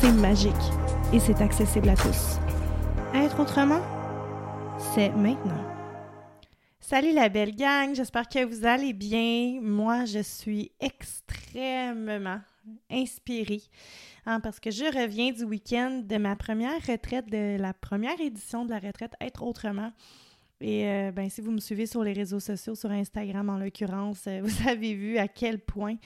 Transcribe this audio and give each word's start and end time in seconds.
c'est 0.00 0.12
magique 0.12 0.52
et 1.12 1.18
c'est 1.18 1.40
accessible 1.40 1.88
à 1.88 1.96
tous. 1.96 2.38
Être 3.14 3.40
autrement, 3.40 3.80
c'est 4.94 5.10
maintenant. 5.10 5.62
Salut 6.80 7.12
la 7.12 7.28
belle 7.28 7.56
gang, 7.56 7.94
j'espère 7.94 8.28
que 8.28 8.44
vous 8.44 8.66
allez 8.66 8.92
bien. 8.92 9.58
Moi, 9.62 10.04
je 10.04 10.18
suis 10.20 10.70
extrêmement 10.80 12.40
inspirée 12.90 13.62
hein, 14.26 14.40
parce 14.40 14.60
que 14.60 14.70
je 14.70 14.84
reviens 14.84 15.32
du 15.32 15.44
week-end 15.44 16.02
de 16.04 16.16
ma 16.16 16.36
première 16.36 16.80
retraite, 16.86 17.30
de 17.30 17.56
la 17.58 17.72
première 17.72 18.20
édition 18.20 18.64
de 18.64 18.70
la 18.70 18.78
retraite 18.78 19.14
Être 19.20 19.42
autrement. 19.42 19.92
Et 20.60 20.86
euh, 20.86 21.12
ben, 21.12 21.28
si 21.28 21.40
vous 21.40 21.52
me 21.52 21.60
suivez 21.60 21.86
sur 21.86 22.02
les 22.02 22.12
réseaux 22.12 22.40
sociaux, 22.40 22.74
sur 22.74 22.90
Instagram 22.90 23.48
en 23.48 23.58
l'occurrence, 23.58 24.24
euh, 24.26 24.40
vous 24.44 24.68
avez 24.68 24.94
vu 24.94 25.18
à 25.18 25.28
quel 25.28 25.58
point 25.58 25.96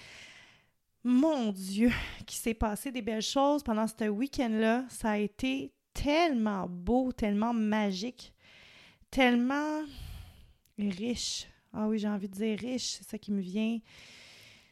mon 1.04 1.52
Dieu, 1.52 1.90
qu'il 2.26 2.38
s'est 2.38 2.54
passé 2.54 2.92
des 2.92 3.02
belles 3.02 3.22
choses 3.22 3.62
pendant 3.62 3.86
ce 3.86 4.08
week-end-là. 4.08 4.84
Ça 4.88 5.10
a 5.12 5.18
été 5.18 5.72
tellement 5.94 6.66
beau, 6.68 7.12
tellement 7.12 7.54
magique, 7.54 8.32
tellement 9.10 9.80
riche. 10.78 11.46
Ah 11.72 11.86
oui, 11.88 11.98
j'ai 11.98 12.08
envie 12.08 12.28
de 12.28 12.34
dire 12.34 12.58
riche, 12.58 12.98
c'est 12.98 13.08
ça 13.08 13.18
qui 13.18 13.32
me 13.32 13.40
vient. 13.40 13.78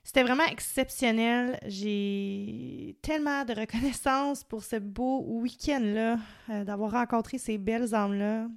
C'était 0.05 0.23
vraiment 0.23 0.47
exceptionnel. 0.47 1.59
J'ai 1.67 2.97
tellement 3.03 3.45
de 3.45 3.53
reconnaissance 3.53 4.43
pour 4.43 4.65
ce 4.65 4.77
beau 4.77 5.23
week-end-là, 5.23 6.19
euh, 6.51 6.65
d'avoir 6.65 6.93
rencontré 6.93 7.39
ces 7.39 7.59
belles 7.59 7.95
âmes-là, 7.95 8.49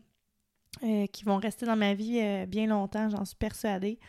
euh, 0.84 1.08
qui 1.08 1.26
vont 1.26 1.38
rester 1.38 1.66
dans 1.66 1.76
ma 1.76 1.94
vie 1.94 2.20
euh, 2.22 2.46
bien 2.46 2.68
longtemps, 2.68 3.10
j'en 3.10 3.26
suis 3.26 3.36
persuadée 3.36 4.00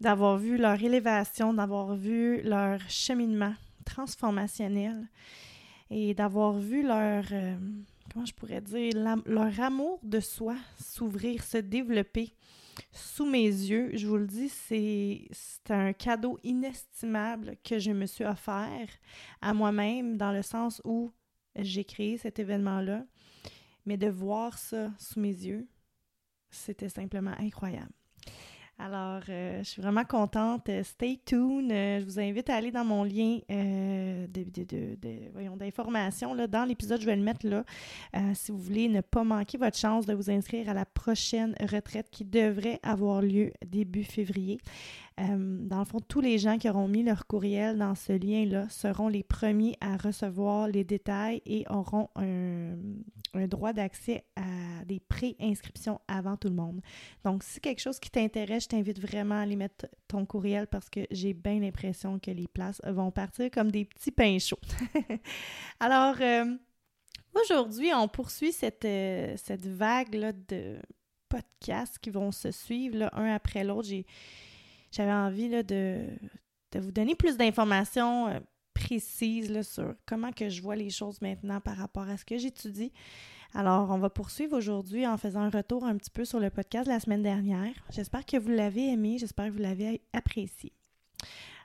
d'avoir 0.00 0.38
vu 0.38 0.56
leur 0.56 0.82
élévation, 0.82 1.52
d'avoir 1.52 1.94
vu 1.94 2.42
leur 2.42 2.80
cheminement 2.88 3.54
transformationnel 3.84 5.08
et 5.90 6.14
d'avoir 6.14 6.52
vu 6.52 6.82
leur, 6.82 7.24
euh, 7.32 7.56
comment 8.12 8.26
je 8.26 8.34
pourrais 8.34 8.60
dire, 8.60 8.92
leur 9.26 9.60
amour 9.60 10.00
de 10.02 10.20
soi 10.20 10.56
s'ouvrir, 10.78 11.42
se 11.42 11.58
développer 11.58 12.34
sous 12.92 13.26
mes 13.26 13.46
yeux. 13.46 13.90
Je 13.94 14.06
vous 14.06 14.16
le 14.16 14.26
dis, 14.26 14.48
c'est 14.48 15.70
un 15.70 15.92
cadeau 15.92 16.38
inestimable 16.42 17.56
que 17.64 17.78
je 17.78 17.90
me 17.90 18.06
suis 18.06 18.24
offert 18.24 18.88
à 19.40 19.54
moi-même 19.54 20.16
dans 20.16 20.32
le 20.32 20.42
sens 20.42 20.80
où 20.84 21.12
j'ai 21.56 21.84
créé 21.84 22.18
cet 22.18 22.38
événement-là. 22.38 23.04
Mais 23.86 23.96
de 23.96 24.08
voir 24.08 24.58
ça 24.58 24.90
sous 24.98 25.18
mes 25.18 25.28
yeux, 25.32 25.66
c'était 26.50 26.88
simplement 26.90 27.34
incroyable. 27.38 27.92
Alors, 28.80 29.22
euh, 29.28 29.58
je 29.58 29.70
suis 29.70 29.82
vraiment 29.82 30.04
contente. 30.04 30.70
Stay 30.84 31.18
tuned. 31.24 31.72
Euh, 31.72 31.98
je 31.98 32.04
vous 32.04 32.20
invite 32.20 32.48
à 32.48 32.54
aller 32.54 32.70
dans 32.70 32.84
mon 32.84 33.02
lien 33.02 33.38
euh, 33.50 34.28
d'information. 35.56 36.36
dans 36.46 36.64
l'épisode, 36.64 37.00
je 37.00 37.06
vais 37.06 37.16
le 37.16 37.22
mettre 37.22 37.44
là. 37.44 37.64
si 38.34 38.52
vous 38.52 38.58
voulez 38.58 38.88
ne 38.88 39.00
pas 39.00 39.24
manquer 39.24 39.58
votre 39.58 39.76
chance 39.76 40.06
de 40.06 40.14
vous 40.14 40.30
inscrire 40.30 40.68
à 40.68 40.74
la 40.74 40.84
prochaine 40.84 41.56
retraite 41.60 42.08
qui 42.10 42.24
devrait 42.24 42.78
avoir 42.84 43.20
lieu 43.20 43.50
début 43.66 44.04
février. 44.04 44.60
Dans 45.18 45.80
le 45.80 45.84
fond, 45.84 45.98
tous 46.00 46.20
les 46.20 46.38
gens 46.38 46.58
qui 46.58 46.68
auront 46.68 46.86
mis 46.86 47.02
leur 47.02 47.26
courriel 47.26 47.76
dans 47.78 47.94
ce 47.94 48.12
lien-là 48.12 48.68
seront 48.68 49.08
les 49.08 49.22
premiers 49.22 49.76
à 49.80 49.96
recevoir 49.96 50.68
les 50.68 50.84
détails 50.84 51.42
et 51.44 51.64
auront 51.68 52.08
un, 52.14 52.76
droit 53.46 53.72
d'accès 53.72 54.24
à 54.36 54.84
des 54.84 55.00
pré-inscriptions 55.00 56.00
avant 56.06 56.36
tout 56.36 56.48
le 56.48 56.54
monde. 56.54 56.80
Donc, 57.24 57.42
si 57.42 57.60
quelque 57.60 57.80
chose 57.80 57.98
qui 57.98 58.10
t'intéresse, 58.10 58.64
je 58.64 58.68
t'invite 58.68 59.00
vraiment 59.00 59.36
à 59.36 59.40
aller 59.40 59.56
mettre 59.56 59.86
ton 60.06 60.24
courriel 60.24 60.66
parce 60.66 60.88
que 60.88 61.00
j'ai 61.10 61.34
bien 61.34 61.58
l'impression 61.58 62.18
que 62.18 62.30
les 62.30 62.46
places 62.46 62.80
vont 62.86 63.10
partir 63.10 63.50
comme 63.50 63.70
des 63.70 63.84
petits 63.84 64.12
pains 64.12 64.38
chauds. 64.38 64.60
Alors, 65.80 66.16
euh, 66.20 66.56
aujourd'hui, 67.34 67.90
on 67.94 68.06
poursuit 68.06 68.52
cette, 68.52 68.84
euh, 68.84 69.34
cette 69.36 69.66
vague 69.66 70.10
de 70.48 70.78
podcasts 71.28 71.98
qui 71.98 72.10
vont 72.10 72.32
se 72.32 72.50
suivre 72.50 73.10
un 73.12 73.34
après 73.34 73.64
l'autre. 73.64 73.88
J'avais 74.90 75.12
envie 75.12 75.48
de, 75.48 75.62
de, 76.72 76.80
vous 76.80 76.92
donner 76.92 77.14
plus 77.14 77.36
d'informations. 77.36 78.28
Euh, 78.28 78.40
précises 78.78 79.62
sur 79.62 79.94
comment 80.06 80.32
que 80.32 80.48
je 80.48 80.62
vois 80.62 80.76
les 80.76 80.90
choses 80.90 81.20
maintenant 81.20 81.60
par 81.60 81.76
rapport 81.76 82.08
à 82.08 82.16
ce 82.16 82.24
que 82.24 82.38
j'étudie. 82.38 82.92
Alors, 83.54 83.90
on 83.90 83.98
va 83.98 84.10
poursuivre 84.10 84.56
aujourd'hui 84.56 85.06
en 85.06 85.16
faisant 85.16 85.40
un 85.40 85.50
retour 85.50 85.84
un 85.84 85.96
petit 85.96 86.10
peu 86.10 86.24
sur 86.24 86.38
le 86.38 86.50
podcast 86.50 86.86
de 86.86 86.92
la 86.92 87.00
semaine 87.00 87.22
dernière. 87.22 87.72
J'espère 87.90 88.26
que 88.26 88.36
vous 88.36 88.50
l'avez 88.50 88.92
aimé, 88.92 89.16
j'espère 89.18 89.46
que 89.46 89.52
vous 89.52 89.58
l'avez 89.58 90.02
apprécié. 90.12 90.72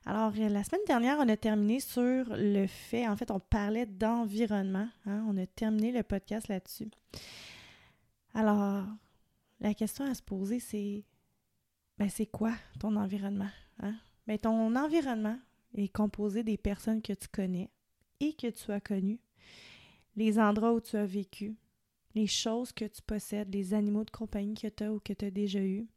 Alors, 0.06 0.34
euh, 0.38 0.50
la 0.50 0.64
semaine 0.64 0.82
dernière, 0.88 1.18
on 1.20 1.30
a 1.30 1.38
terminé 1.38 1.80
sur 1.80 2.26
le 2.30 2.68
fait, 2.68 3.08
en 3.08 3.16
fait, 3.16 3.32
on 3.32 3.40
parlait 3.40 3.86
d'environnement. 3.86 4.88
Hein. 5.06 5.26
on 5.30 5.38
a 5.38 5.46
terminé 5.46 5.92
le 5.92 6.04
podcast 6.04 6.48
là-dessus. 6.48 6.90
Alors, 8.34 8.86
la 9.60 9.74
question 9.74 10.06
à 10.06 10.14
se 10.14 10.22
poser, 10.22 10.60
c'est 10.60 11.04
ben, 11.98 12.10
c'est 12.10 12.26
quoi 12.26 12.54
ton 12.80 12.96
environnement? 12.96 13.50
Hein? 13.80 13.96
Ben, 14.28 14.38
ton 14.38 14.76
environnement 14.76 15.38
est 15.76 15.90
composé 15.90 16.44
des 16.44 16.58
personnes 16.58 17.02
que 17.02 17.14
tu 17.14 17.28
connais 17.28 17.70
et 18.20 18.34
que 18.34 18.48
tu 18.48 18.72
as 18.72 18.80
connues, 18.80 19.20
les 20.16 20.40
endroits 20.40 20.74
où 20.74 20.82
tu 20.82 20.96
as 20.96 21.06
vécu, 21.06 21.56
les 22.16 22.28
choses 22.28 22.72
que 22.72 22.86
tu 22.86 23.02
possèdes, 23.02 23.54
les 23.54 23.74
animaux 23.74 24.04
de 24.04 24.12
compagnie 24.12 24.54
que 24.54 24.68
tu 24.68 24.84
as 24.84 24.94
ou 24.94 25.00
que 25.00 25.14
tu 25.14 25.26
as 25.26 25.32
déjà 25.32 25.60
eu, 25.60 25.88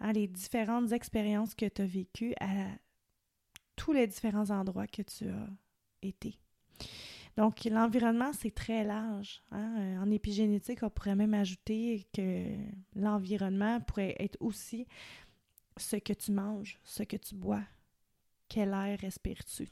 hein, 0.00 0.12
les 0.12 0.28
différentes 0.28 0.92
expériences 0.92 1.54
que 1.54 1.66
tu 1.66 1.82
as 1.82 1.86
vécues 1.86 2.34
à 2.40 2.66
tous 3.76 3.92
les 3.92 4.06
différents 4.06 4.50
endroits 4.50 4.86
que 4.86 5.02
tu 5.02 5.28
as 5.28 5.48
été. 6.02 6.38
Donc, 7.36 7.64
l'environnement, 7.66 8.32
c'est 8.32 8.52
très 8.52 8.82
large. 8.82 9.42
Hein? 9.52 9.74
Euh, 9.78 10.02
en 10.02 10.10
épigénétique, 10.10 10.82
on 10.82 10.90
pourrait 10.90 11.14
même 11.14 11.34
ajouter 11.34 12.04
que 12.12 12.44
l'environnement 12.96 13.80
pourrait 13.80 14.16
être 14.18 14.36
aussi 14.40 14.88
ce 15.80 15.96
que 15.96 16.12
tu 16.12 16.32
manges, 16.32 16.78
ce 16.84 17.02
que 17.02 17.16
tu 17.16 17.34
bois, 17.34 17.62
quel 18.48 18.70
air 18.70 18.98
respires-tu, 19.00 19.68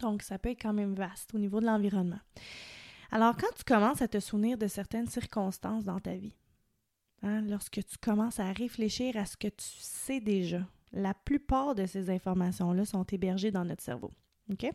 Donc, 0.00 0.22
ça 0.22 0.38
peut 0.38 0.50
être 0.50 0.62
quand 0.62 0.72
même 0.72 0.94
vaste 0.94 1.34
au 1.34 1.38
niveau 1.38 1.60
de 1.60 1.66
l'environnement. 1.66 2.20
Alors, 3.10 3.36
quand 3.36 3.52
tu 3.56 3.64
commences 3.64 4.02
à 4.02 4.08
te 4.08 4.20
souvenir 4.20 4.56
de 4.56 4.66
certaines 4.66 5.06
circonstances 5.06 5.84
dans 5.84 6.00
ta 6.00 6.14
vie, 6.14 6.36
hein, 7.22 7.42
lorsque 7.42 7.84
tu 7.84 7.98
commences 7.98 8.40
à 8.40 8.52
réfléchir 8.52 9.16
à 9.16 9.26
ce 9.26 9.36
que 9.36 9.48
tu 9.48 9.66
sais 9.78 10.20
déjà, 10.20 10.66
la 10.92 11.14
plupart 11.14 11.74
de 11.74 11.86
ces 11.86 12.10
informations-là 12.10 12.84
sont 12.84 13.04
hébergées 13.04 13.50
dans 13.50 13.64
notre 13.64 13.82
cerveau. 13.82 14.10
OK? 14.50 14.66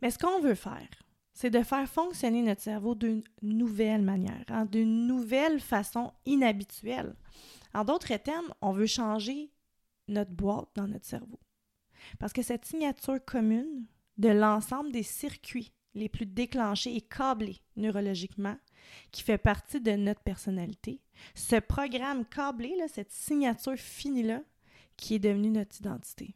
Mais 0.00 0.10
ce 0.10 0.18
qu'on 0.18 0.40
veut 0.40 0.54
faire, 0.54 0.88
c'est 1.32 1.50
de 1.50 1.62
faire 1.62 1.88
fonctionner 1.88 2.42
notre 2.42 2.62
cerveau 2.62 2.94
d'une 2.94 3.22
nouvelle 3.42 4.02
manière, 4.02 4.44
hein, 4.48 4.64
d'une 4.64 5.06
nouvelle 5.06 5.60
façon 5.60 6.12
inhabituelle. 6.26 7.14
En 7.74 7.84
d'autres 7.84 8.16
termes, 8.16 8.52
on 8.60 8.72
veut 8.72 8.86
changer 8.86 9.52
notre 10.08 10.32
boîte 10.32 10.68
dans 10.74 10.88
notre 10.88 11.06
cerveau. 11.06 11.38
Parce 12.18 12.32
que 12.32 12.42
cette 12.42 12.64
signature 12.64 13.24
commune 13.24 13.86
de 14.16 14.28
l'ensemble 14.28 14.92
des 14.92 15.02
circuits 15.02 15.72
les 15.94 16.08
plus 16.08 16.26
déclenchés 16.26 16.94
et 16.94 17.00
câblés 17.00 17.60
neurologiquement, 17.76 18.56
qui 19.10 19.22
fait 19.22 19.38
partie 19.38 19.80
de 19.80 19.92
notre 19.92 20.20
personnalité, 20.20 21.00
ce 21.34 21.56
programme 21.56 22.24
câblé, 22.24 22.74
cette 22.88 23.12
signature 23.12 23.76
finie-là, 23.76 24.42
qui 24.96 25.14
est 25.14 25.18
devenue 25.18 25.50
notre 25.50 25.78
identité. 25.78 26.34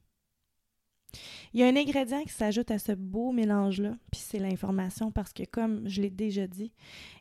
Il 1.53 1.61
y 1.61 1.63
a 1.63 1.67
un 1.67 1.77
ingrédient 1.77 2.25
qui 2.25 2.33
s'ajoute 2.33 2.71
à 2.71 2.79
ce 2.79 2.93
beau 2.93 3.33
mélange-là, 3.33 3.97
puis 4.11 4.21
c'est 4.21 4.39
l'information, 4.39 5.13
parce 5.13 5.33
que 5.33 5.45
comme 5.45 5.87
je 5.89 6.01
l'ai 6.01 6.11
déjà 6.11 6.47
dit, 6.47 6.73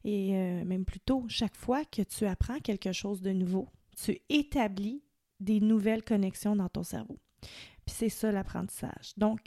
et 0.05 0.35
euh, 0.35 0.63
même 0.63 0.85
plus 0.85 1.01
tôt, 1.01 1.25
chaque 1.27 1.55
fois 1.55 1.83
que 1.85 2.01
tu 2.01 2.25
apprends 2.25 2.59
quelque 2.59 2.93
chose 2.93 3.21
de 3.21 3.31
nouveau, 3.31 3.67
tu 3.95 4.19
établis 4.29 5.03
des 5.39 5.59
nouvelles 5.59 6.03
connexions 6.03 6.55
dans 6.55 6.69
ton 6.69 6.83
cerveau. 6.83 7.17
Puis 7.85 7.95
c'est 7.95 8.09
ça 8.09 8.31
l'apprentissage. 8.31 9.13
Donc, 9.17 9.39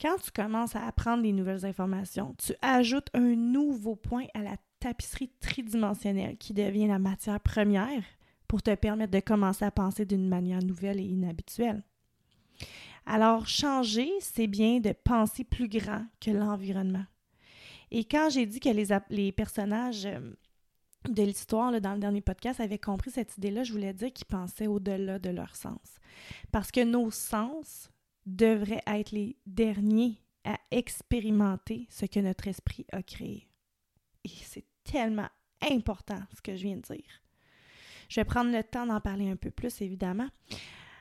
quand 0.00 0.16
tu 0.22 0.30
commences 0.30 0.76
à 0.76 0.86
apprendre 0.86 1.22
des 1.22 1.32
nouvelles 1.32 1.66
informations, 1.66 2.34
tu 2.38 2.54
ajoutes 2.62 3.10
un 3.14 3.36
nouveau 3.36 3.96
point 3.96 4.26
à 4.34 4.42
la 4.42 4.56
tapisserie 4.80 5.30
tridimensionnelle 5.40 6.38
qui 6.38 6.54
devient 6.54 6.86
la 6.86 6.98
matière 6.98 7.40
première 7.40 8.02
pour 8.48 8.62
te 8.62 8.74
permettre 8.74 9.12
de 9.12 9.20
commencer 9.20 9.64
à 9.64 9.70
penser 9.70 10.06
d'une 10.06 10.28
manière 10.28 10.62
nouvelle 10.62 10.98
et 10.98 11.04
inhabituelle. 11.04 11.84
Alors, 13.06 13.46
changer, 13.46 14.10
c'est 14.20 14.46
bien 14.46 14.80
de 14.80 14.92
penser 14.92 15.44
plus 15.44 15.68
grand 15.68 16.04
que 16.20 16.30
l'environnement. 16.30 17.04
Et 17.90 18.04
quand 18.04 18.30
j'ai 18.30 18.46
dit 18.46 18.60
que 18.60 18.68
les, 18.68 18.88
les 19.10 19.32
personnages 19.32 20.06
euh, 20.06 20.32
de 21.08 21.22
l'histoire, 21.22 21.78
dans 21.80 21.94
le 21.94 22.00
dernier 22.00 22.20
podcast, 22.20 22.60
avaient 22.60 22.78
compris 22.78 23.10
cette 23.10 23.36
idée-là, 23.38 23.64
je 23.64 23.72
voulais 23.72 23.94
dire 23.94 24.12
qu'ils 24.12 24.26
pensaient 24.26 24.66
au-delà 24.66 25.18
de 25.18 25.30
leur 25.30 25.56
sens. 25.56 25.98
Parce 26.52 26.70
que 26.70 26.84
nos 26.84 27.10
sens 27.10 27.90
devraient 28.26 28.82
être 28.86 29.12
les 29.12 29.36
derniers 29.46 30.22
à 30.44 30.58
expérimenter 30.70 31.86
ce 31.90 32.06
que 32.06 32.20
notre 32.20 32.48
esprit 32.48 32.86
a 32.92 33.02
créé. 33.02 33.48
Et 34.24 34.30
c'est 34.44 34.64
tellement 34.84 35.28
important 35.70 36.20
ce 36.34 36.42
que 36.42 36.56
je 36.56 36.62
viens 36.62 36.76
de 36.76 36.94
dire. 36.94 37.22
Je 38.08 38.20
vais 38.20 38.24
prendre 38.24 38.50
le 38.50 38.62
temps 38.64 38.86
d'en 38.86 39.00
parler 39.00 39.30
un 39.30 39.36
peu 39.36 39.50
plus, 39.50 39.80
évidemment. 39.80 40.28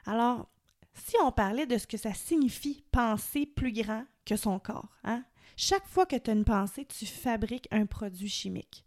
Alors, 0.06 0.50
si 0.94 1.16
on 1.24 1.32
parlait 1.32 1.66
de 1.66 1.78
ce 1.78 1.88
que 1.88 1.98
ça 1.98 2.14
signifie 2.14 2.84
penser 2.92 3.46
plus 3.46 3.72
grand 3.72 4.06
que 4.26 4.36
son 4.36 4.60
corps, 4.60 4.90
hein? 5.04 5.24
chaque 5.56 5.88
fois 5.88 6.06
que 6.06 6.16
tu 6.16 6.30
as 6.30 6.34
une 6.34 6.46
pensée, 6.46 6.86
tu 6.86 7.06
fabriques 7.06 7.68
un 7.72 7.86
produit 7.86 8.30
chimique. 8.30 8.86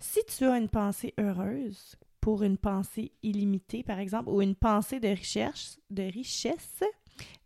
Si 0.00 0.20
tu 0.24 0.44
as 0.44 0.56
une 0.56 0.70
pensée 0.70 1.12
heureuse 1.18 1.96
pour 2.20 2.42
une 2.42 2.56
pensée 2.56 3.12
illimitée, 3.22 3.82
par 3.82 3.98
exemple, 3.98 4.30
ou 4.30 4.40
une 4.40 4.54
pensée 4.54 4.98
de 4.98 5.08
richesse, 5.08 5.78
de 5.90 6.02
richesse, 6.02 6.82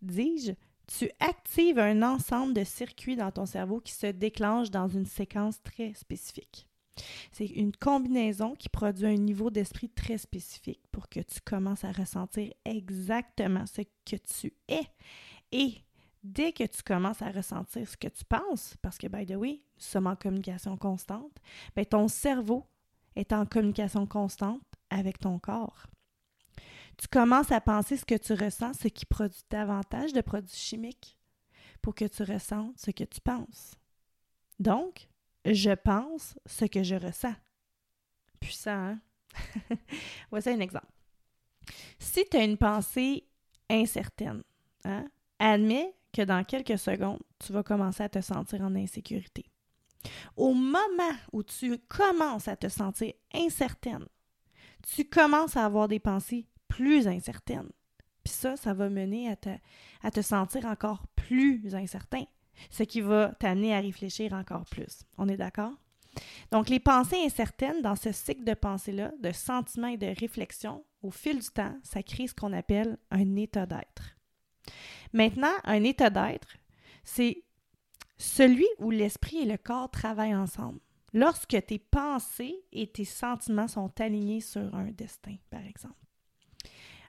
dis-je, 0.02 0.52
tu 0.86 1.10
actives 1.18 1.78
un 1.78 2.02
ensemble 2.02 2.54
de 2.54 2.62
circuits 2.62 3.16
dans 3.16 3.32
ton 3.32 3.46
cerveau 3.46 3.80
qui 3.80 3.92
se 3.92 4.06
déclenchent 4.06 4.70
dans 4.70 4.88
une 4.88 5.06
séquence 5.06 5.60
très 5.62 5.94
spécifique. 5.94 6.68
C'est 7.32 7.46
une 7.46 7.74
combinaison 7.74 8.54
qui 8.54 8.68
produit 8.68 9.06
un 9.06 9.16
niveau 9.16 9.50
d'esprit 9.50 9.88
très 9.88 10.18
spécifique 10.18 10.82
pour 10.92 11.08
que 11.08 11.20
tu 11.20 11.40
commences 11.44 11.82
à 11.82 11.90
ressentir 11.90 12.52
exactement 12.64 13.66
ce 13.66 13.82
que 13.82 14.16
tu 14.16 14.52
es. 14.68 14.86
Et 15.50 15.74
dès 16.24 16.52
que 16.52 16.64
tu 16.64 16.82
commences 16.82 17.22
à 17.22 17.30
ressentir 17.30 17.86
ce 17.86 17.96
que 17.96 18.08
tu 18.08 18.24
penses, 18.24 18.76
parce 18.82 18.98
que, 18.98 19.06
by 19.06 19.26
the 19.26 19.36
way, 19.36 19.62
nous 19.76 19.82
sommes 19.82 20.06
en 20.06 20.16
communication 20.16 20.76
constante, 20.76 21.36
bien, 21.76 21.84
ton 21.84 22.08
cerveau 22.08 22.66
est 23.14 23.32
en 23.32 23.46
communication 23.46 24.06
constante 24.06 24.62
avec 24.90 25.18
ton 25.18 25.38
corps. 25.38 25.86
Tu 26.96 27.08
commences 27.08 27.52
à 27.52 27.60
penser 27.60 27.96
ce 27.96 28.04
que 28.04 28.16
tu 28.16 28.32
ressens, 28.32 28.74
ce 28.74 28.88
qui 28.88 29.04
produit 29.04 29.42
davantage 29.50 30.12
de 30.12 30.20
produits 30.20 30.56
chimiques 30.56 31.16
pour 31.82 31.94
que 31.94 32.06
tu 32.06 32.22
ressentes 32.22 32.78
ce 32.78 32.90
que 32.90 33.04
tu 33.04 33.20
penses. 33.20 33.74
Donc, 34.58 35.08
je 35.44 35.72
pense 35.72 36.34
ce 36.46 36.64
que 36.64 36.82
je 36.82 36.94
ressens. 36.94 37.34
Puissant, 38.40 38.70
hein? 38.70 39.00
Voici 40.30 40.50
un 40.50 40.60
exemple. 40.60 40.86
Si 41.98 42.24
tu 42.30 42.36
as 42.36 42.44
une 42.44 42.56
pensée 42.56 43.26
incertaine, 43.68 44.42
hein, 44.84 45.08
admets 45.38 45.94
que 46.14 46.22
dans 46.22 46.44
quelques 46.44 46.78
secondes, 46.78 47.20
tu 47.44 47.52
vas 47.52 47.62
commencer 47.62 48.02
à 48.02 48.08
te 48.08 48.20
sentir 48.20 48.62
en 48.62 48.74
insécurité. 48.76 49.50
Au 50.36 50.54
moment 50.54 51.16
où 51.32 51.42
tu 51.42 51.78
commences 51.88 52.48
à 52.48 52.56
te 52.56 52.68
sentir 52.68 53.12
incertaine, 53.34 54.06
tu 54.82 55.04
commences 55.04 55.56
à 55.56 55.64
avoir 55.64 55.88
des 55.88 55.98
pensées 55.98 56.46
plus 56.68 57.08
incertaines. 57.08 57.70
Puis 58.22 58.32
ça, 58.32 58.56
ça 58.56 58.72
va 58.74 58.88
mener 58.88 59.30
à 59.30 60.10
te, 60.10 60.22
sentir 60.22 60.66
encore 60.66 61.06
plus 61.16 61.74
incertain 61.74 62.24
ce 62.70 62.84
qui 62.84 63.00
va 63.00 63.32
t'amener 63.40 63.74
à 63.74 63.80
réfléchir 63.80 64.32
encore 64.32 64.64
plus. 64.66 65.02
On 65.18 65.28
est 65.28 65.36
d'accord? 65.36 65.72
Donc, 66.52 66.68
les 66.68 66.78
pensées 66.78 67.24
incertaines 67.24 67.82
dans 67.82 67.96
ce 67.96 68.12
cycle 68.12 68.44
de 68.44 68.54
pensée-là, 68.54 69.12
de 69.20 69.32
sentiments 69.32 69.88
et 69.88 69.96
de 69.96 70.14
réflexion, 70.18 70.84
au 71.02 71.10
fil 71.10 71.40
du 71.40 71.48
temps, 71.48 71.76
ça 71.82 72.02
crée 72.04 72.28
ce 72.28 72.34
qu'on 72.34 72.52
appelle 72.52 72.98
un 73.10 73.34
état 73.34 73.66
d'être. 73.66 74.16
Maintenant, 75.14 75.54
un 75.62 75.82
état 75.84 76.10
d'être, 76.10 76.58
c'est 77.04 77.44
celui 78.18 78.66
où 78.78 78.90
l'esprit 78.90 79.38
et 79.38 79.44
le 79.46 79.56
corps 79.56 79.90
travaillent 79.90 80.34
ensemble. 80.34 80.80
Lorsque 81.12 81.64
tes 81.66 81.78
pensées 81.78 82.56
et 82.72 82.88
tes 82.88 83.04
sentiments 83.04 83.68
sont 83.68 83.92
alignés 84.00 84.40
sur 84.40 84.74
un 84.74 84.90
destin, 84.90 85.36
par 85.48 85.64
exemple. 85.64 85.94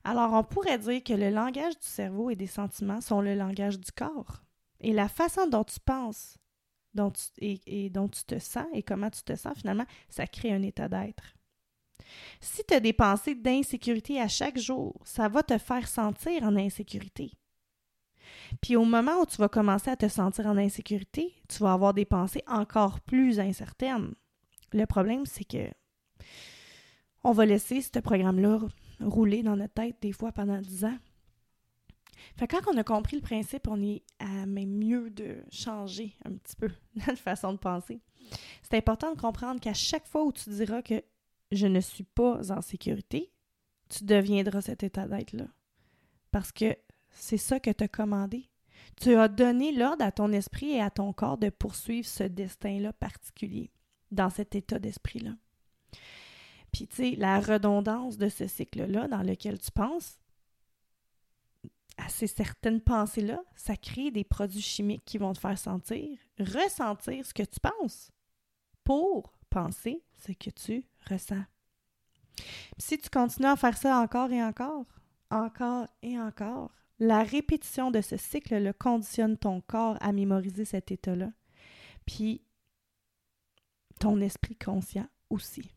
Alors, 0.03 0.33
on 0.33 0.43
pourrait 0.43 0.77
dire 0.77 1.03
que 1.03 1.13
le 1.13 1.31
langage 1.31 1.79
du 1.79 1.87
cerveau 1.87 2.29
et 2.29 2.35
des 2.35 2.45
sentiments 2.45 3.01
sont 3.01 3.21
le 3.21 3.33
langage 3.33 3.79
du 3.79 3.91
corps. 3.91 4.43
Et 4.79 4.93
la 4.93 5.07
façon 5.07 5.47
dont 5.47 5.63
tu 5.63 5.79
penses 5.79 6.37
dont 6.93 7.11
et, 7.39 7.89
dont 7.89 8.07
tu 8.07 8.23
te 8.23 8.39
sens 8.39 8.67
et 8.73 8.81
comment 8.81 9.09
tu 9.09 9.23
te 9.23 9.35
sens, 9.35 9.57
finalement, 9.57 9.85
ça 10.09 10.27
crée 10.27 10.53
un 10.53 10.61
état 10.61 10.87
d'être. 10.87 11.35
Si 12.39 12.63
tu 12.67 12.73
as 12.73 12.79
des 12.79 12.93
pensées 12.93 13.35
d'insécurité 13.35 14.21
à 14.21 14.27
chaque 14.27 14.57
jour, 14.57 14.95
ça 15.03 15.27
va 15.27 15.43
te 15.43 15.57
faire 15.57 15.87
sentir 15.87 16.43
en 16.43 16.55
insécurité. 16.55 17.31
Puis 18.61 18.75
au 18.75 18.85
moment 18.85 19.21
où 19.21 19.25
tu 19.25 19.37
vas 19.37 19.49
commencer 19.49 19.89
à 19.89 19.95
te 19.95 20.07
sentir 20.07 20.47
en 20.47 20.57
insécurité, 20.57 21.33
tu 21.47 21.63
vas 21.63 21.73
avoir 21.73 21.93
des 21.93 22.05
pensées 22.05 22.43
encore 22.47 22.99
plus 23.01 23.39
incertaines. 23.39 24.13
Le 24.73 24.85
problème, 24.85 25.25
c'est 25.25 25.43
que 25.43 25.69
on 27.23 27.31
va 27.31 27.45
laisser 27.45 27.81
ce 27.81 27.99
programme-là 27.99 28.59
rouler 28.99 29.41
dans 29.41 29.55
notre 29.55 29.73
tête 29.73 29.97
des 30.01 30.11
fois 30.11 30.31
pendant 30.31 30.59
dix 30.59 30.85
ans. 30.85 30.97
Fait 32.37 32.47
quand 32.47 32.61
on 32.71 32.77
a 32.77 32.83
compris 32.83 33.17
le 33.17 33.21
principe, 33.21 33.67
on 33.67 33.81
est 33.81 34.03
à 34.19 34.45
même 34.45 34.77
mieux 34.77 35.09
de 35.09 35.37
changer 35.51 36.15
un 36.25 36.33
petit 36.33 36.55
peu 36.55 36.69
notre 36.95 37.17
façon 37.17 37.53
de 37.53 37.57
penser. 37.57 38.01
C'est 38.63 38.77
important 38.77 39.13
de 39.13 39.19
comprendre 39.19 39.59
qu'à 39.59 39.73
chaque 39.73 40.07
fois 40.07 40.23
où 40.23 40.31
tu 40.31 40.49
diras 40.49 40.81
que 40.81 41.03
je 41.51 41.67
ne 41.67 41.79
suis 41.79 42.03
pas 42.03 42.51
en 42.51 42.61
sécurité, 42.61 43.31
tu 43.89 44.03
deviendras 44.03 44.61
cet 44.61 44.83
état 44.83 45.07
d'être-là. 45.07 45.45
Parce 46.31 46.51
que 46.51 46.75
c'est 47.15 47.37
ça 47.37 47.59
que 47.59 47.71
tu 47.71 47.83
as 47.83 47.87
commandé. 47.87 48.49
Tu 48.97 49.15
as 49.15 49.27
donné 49.27 49.71
l'ordre 49.71 50.05
à 50.05 50.11
ton 50.11 50.31
esprit 50.31 50.71
et 50.71 50.81
à 50.81 50.89
ton 50.89 51.11
corps 51.11 51.37
de 51.37 51.49
poursuivre 51.49 52.07
ce 52.07 52.23
destin-là 52.23 52.93
particulier, 52.93 53.71
dans 54.11 54.29
cet 54.29 54.55
état 54.55 54.79
d'esprit-là. 54.79 55.31
Puis, 56.71 56.87
tu 56.87 56.95
sais, 56.95 57.15
la 57.17 57.39
redondance 57.39 58.17
de 58.17 58.29
ce 58.29 58.47
cycle-là 58.47 59.07
dans 59.07 59.23
lequel 59.23 59.59
tu 59.59 59.71
penses, 59.71 60.19
à 61.97 62.09
ces 62.09 62.27
certaines 62.27 62.81
pensées-là, 62.81 63.41
ça 63.55 63.77
crée 63.77 64.11
des 64.11 64.23
produits 64.25 64.61
chimiques 64.61 65.05
qui 65.05 65.17
vont 65.17 65.33
te 65.33 65.39
faire 65.39 65.57
sentir, 65.57 66.17
ressentir 66.37 67.25
ce 67.25 67.33
que 67.33 67.43
tu 67.43 67.59
penses 67.59 68.11
pour 68.83 69.33
penser 69.49 70.03
ce 70.17 70.33
que 70.33 70.49
tu 70.49 70.85
ressens. 71.09 71.43
si 72.77 72.97
tu 72.97 73.09
continues 73.09 73.47
à 73.47 73.55
faire 73.55 73.77
ça 73.77 73.99
encore 73.99 74.31
et 74.31 74.43
encore, 74.43 74.85
encore 75.31 75.87
et 76.01 76.19
encore, 76.19 76.71
la 76.99 77.23
répétition 77.23 77.91
de 77.91 78.01
ce 78.01 78.17
cycle-là 78.17 78.73
conditionne 78.73 79.37
ton 79.37 79.61
corps 79.61 79.97
à 80.01 80.11
mémoriser 80.11 80.65
cet 80.65 80.91
état-là. 80.91 81.31
Puis 82.05 82.41
ton 83.99 84.21
esprit 84.21 84.55
conscient 84.55 85.07
aussi. 85.29 85.71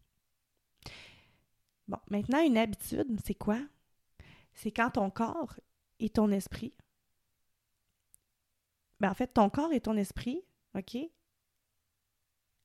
Bon, 1.89 1.99
maintenant, 2.11 2.43
une 2.43 2.59
habitude, 2.59 3.19
c'est 3.25 3.35
quoi? 3.35 3.59
C'est 4.53 4.71
quand 4.71 4.91
ton 4.91 5.11
corps 5.11 5.59
et 6.01 6.11
ton 6.11 6.31
esprit. 6.31 6.75
Ben, 9.01 9.11
en 9.11 9.15
fait, 9.15 9.29
ton 9.29 9.49
corps 9.49 9.73
et 9.73 9.81
ton 9.81 9.97
esprit, 9.97 10.43
OK? 10.77 10.97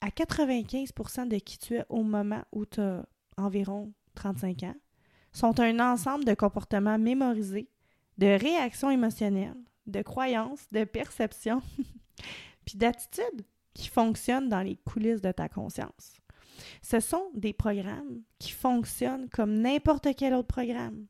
À 0.01 0.09
95% 0.09 1.27
de 1.27 1.37
qui 1.37 1.57
tu 1.57 1.75
es 1.75 1.85
au 1.87 2.03
moment 2.03 2.43
où 2.51 2.65
tu 2.65 2.81
as 2.81 3.05
environ 3.37 3.93
35 4.15 4.63
ans, 4.63 4.75
sont 5.31 5.59
un 5.59 5.79
ensemble 5.79 6.25
de 6.25 6.33
comportements 6.33 6.99
mémorisés, 6.99 7.69
de 8.17 8.27
réactions 8.27 8.89
émotionnelles, 8.89 9.57
de 9.85 10.01
croyances, 10.01 10.67
de 10.71 10.83
perceptions, 10.83 11.61
puis 12.65 12.77
d'attitudes 12.77 13.45
qui 13.73 13.87
fonctionnent 13.87 14.49
dans 14.49 14.61
les 14.61 14.75
coulisses 14.75 15.21
de 15.21 15.31
ta 15.31 15.49
conscience. 15.49 16.17
Ce 16.81 16.99
sont 16.99 17.29
des 17.33 17.53
programmes 17.53 18.21
qui 18.39 18.51
fonctionnent 18.51 19.29
comme 19.29 19.55
n'importe 19.55 20.07
quel 20.15 20.33
autre 20.33 20.47
programme. 20.47 21.07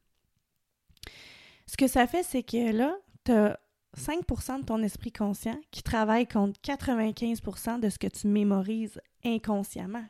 Ce 1.68 1.78
que 1.78 1.88
ça 1.88 2.08
fait, 2.08 2.24
c'est 2.24 2.44
que 2.44 2.72
là, 2.72 2.98
tu 3.26 3.32
as 3.32 3.60
5 3.96 4.26
de 4.60 4.66
ton 4.66 4.82
esprit 4.82 5.12
conscient 5.12 5.60
qui 5.72 5.84
travaille 5.84 6.28
contre 6.28 6.60
95 6.62 7.42
de 7.80 7.90
ce 7.90 8.00
que 8.00 8.08
tu 8.08 8.28
mémorises 8.28 9.00
inconsciemment. 9.24 10.06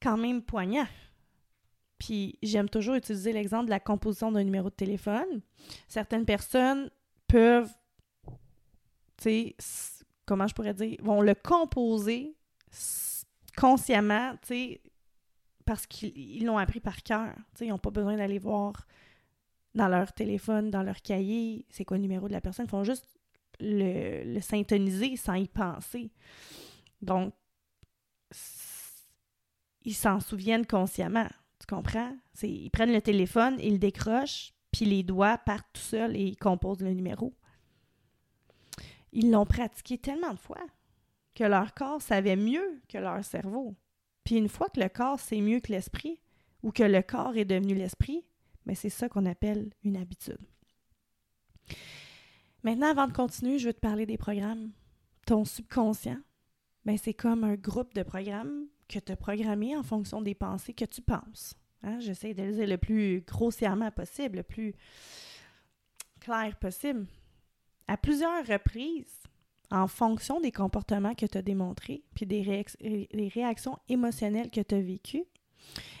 Quand 0.00 0.16
même 0.16 0.42
poignant. 0.42 0.86
Puis 2.04 2.38
j'aime 2.42 2.68
toujours 2.68 2.96
utiliser 2.96 3.32
l'exemple 3.32 3.64
de 3.64 3.70
la 3.70 3.80
composition 3.80 4.30
d'un 4.30 4.44
numéro 4.44 4.68
de 4.68 4.74
téléphone. 4.74 5.40
Certaines 5.88 6.26
personnes 6.26 6.90
peuvent, 7.26 7.72
tu 9.16 9.54
sais, 9.56 9.56
comment 10.26 10.46
je 10.46 10.54
pourrais 10.54 10.74
dire, 10.74 10.98
vont 11.00 11.22
le 11.22 11.34
composer 11.34 12.36
consciemment, 13.56 14.32
tu 14.42 14.48
sais, 14.48 14.82
parce 15.64 15.86
qu'ils 15.86 16.44
l'ont 16.44 16.58
appris 16.58 16.80
par 16.80 17.02
cœur. 17.02 17.34
Tu 17.36 17.42
sais, 17.60 17.66
ils 17.66 17.70
n'ont 17.70 17.78
pas 17.78 17.90
besoin 17.90 18.18
d'aller 18.18 18.38
voir 18.38 18.86
dans 19.74 19.88
leur 19.88 20.12
téléphone, 20.12 20.70
dans 20.70 20.82
leur 20.82 21.00
cahier, 21.00 21.64
c'est 21.70 21.86
quoi 21.86 21.96
le 21.96 22.02
numéro 22.02 22.28
de 22.28 22.34
la 22.34 22.42
personne. 22.42 22.66
Ils 22.66 22.70
font 22.70 22.84
juste 22.84 23.06
le, 23.60 24.24
le 24.30 24.40
syntoniser 24.42 25.16
sans 25.16 25.34
y 25.34 25.48
penser. 25.48 26.10
Donc, 27.00 27.32
ils 29.84 29.94
s'en 29.94 30.20
souviennent 30.20 30.66
consciemment. 30.66 31.30
Tu 31.64 31.74
comprends? 31.74 32.14
Ils 32.42 32.70
prennent 32.70 32.92
le 32.92 33.00
téléphone, 33.00 33.56
ils 33.58 33.72
le 33.72 33.78
décrochent, 33.78 34.52
puis 34.70 34.84
les 34.84 35.02
doigts 35.02 35.38
partent 35.38 35.72
tout 35.72 35.80
seuls 35.80 36.14
et 36.14 36.22
ils 36.22 36.36
composent 36.36 36.82
le 36.82 36.92
numéro. 36.92 37.34
Ils 39.12 39.30
l'ont 39.30 39.46
pratiqué 39.46 39.96
tellement 39.96 40.34
de 40.34 40.38
fois 40.38 40.60
que 41.34 41.44
leur 41.44 41.72
corps 41.72 42.02
savait 42.02 42.36
mieux 42.36 42.82
que 42.86 42.98
leur 42.98 43.24
cerveau. 43.24 43.74
Puis 44.24 44.36
une 44.36 44.50
fois 44.50 44.68
que 44.68 44.78
le 44.78 44.90
corps 44.90 45.18
sait 45.18 45.40
mieux 45.40 45.60
que 45.60 45.72
l'esprit, 45.72 46.20
ou 46.62 46.70
que 46.70 46.82
le 46.82 47.00
corps 47.00 47.34
est 47.34 47.46
devenu 47.46 47.74
l'esprit, 47.74 48.26
mais 48.66 48.74
c'est 48.74 48.90
ça 48.90 49.08
qu'on 49.08 49.24
appelle 49.24 49.72
une 49.84 49.96
habitude. 49.96 50.46
Maintenant, 52.62 52.90
avant 52.90 53.06
de 53.06 53.12
continuer, 53.14 53.58
je 53.58 53.68
veux 53.68 53.74
te 53.74 53.80
parler 53.80 54.04
des 54.04 54.18
programmes. 54.18 54.70
Ton 55.26 55.46
subconscient, 55.46 56.20
ben, 56.84 56.98
c'est 56.98 57.14
comme 57.14 57.42
un 57.42 57.54
groupe 57.54 57.94
de 57.94 58.02
programmes 58.02 58.66
que 58.88 58.98
tu 58.98 59.12
as 59.12 59.16
programmé 59.16 59.76
en 59.76 59.82
fonction 59.82 60.22
des 60.22 60.34
pensées 60.34 60.74
que 60.74 60.84
tu 60.84 61.02
penses. 61.02 61.54
Hein? 61.82 61.98
J'essaie 62.00 62.34
de 62.34 62.42
le 62.42 62.52
dire 62.52 62.66
le 62.66 62.78
plus 62.78 63.22
grossièrement 63.26 63.90
possible, 63.90 64.38
le 64.38 64.42
plus 64.42 64.74
clair 66.20 66.56
possible. 66.56 67.06
À 67.86 67.96
plusieurs 67.96 68.46
reprises, 68.46 69.20
en 69.70 69.86
fonction 69.86 70.40
des 70.40 70.52
comportements 70.52 71.14
que 71.14 71.26
tu 71.26 71.38
as 71.38 71.42
démontrés, 71.42 72.04
puis 72.14 72.26
des, 72.26 72.42
réactions 73.34 73.78
émotionnelles 73.88 74.50
que 74.50 74.60
tu 74.60 74.74
as 74.74 74.80
vécues, 74.80 75.24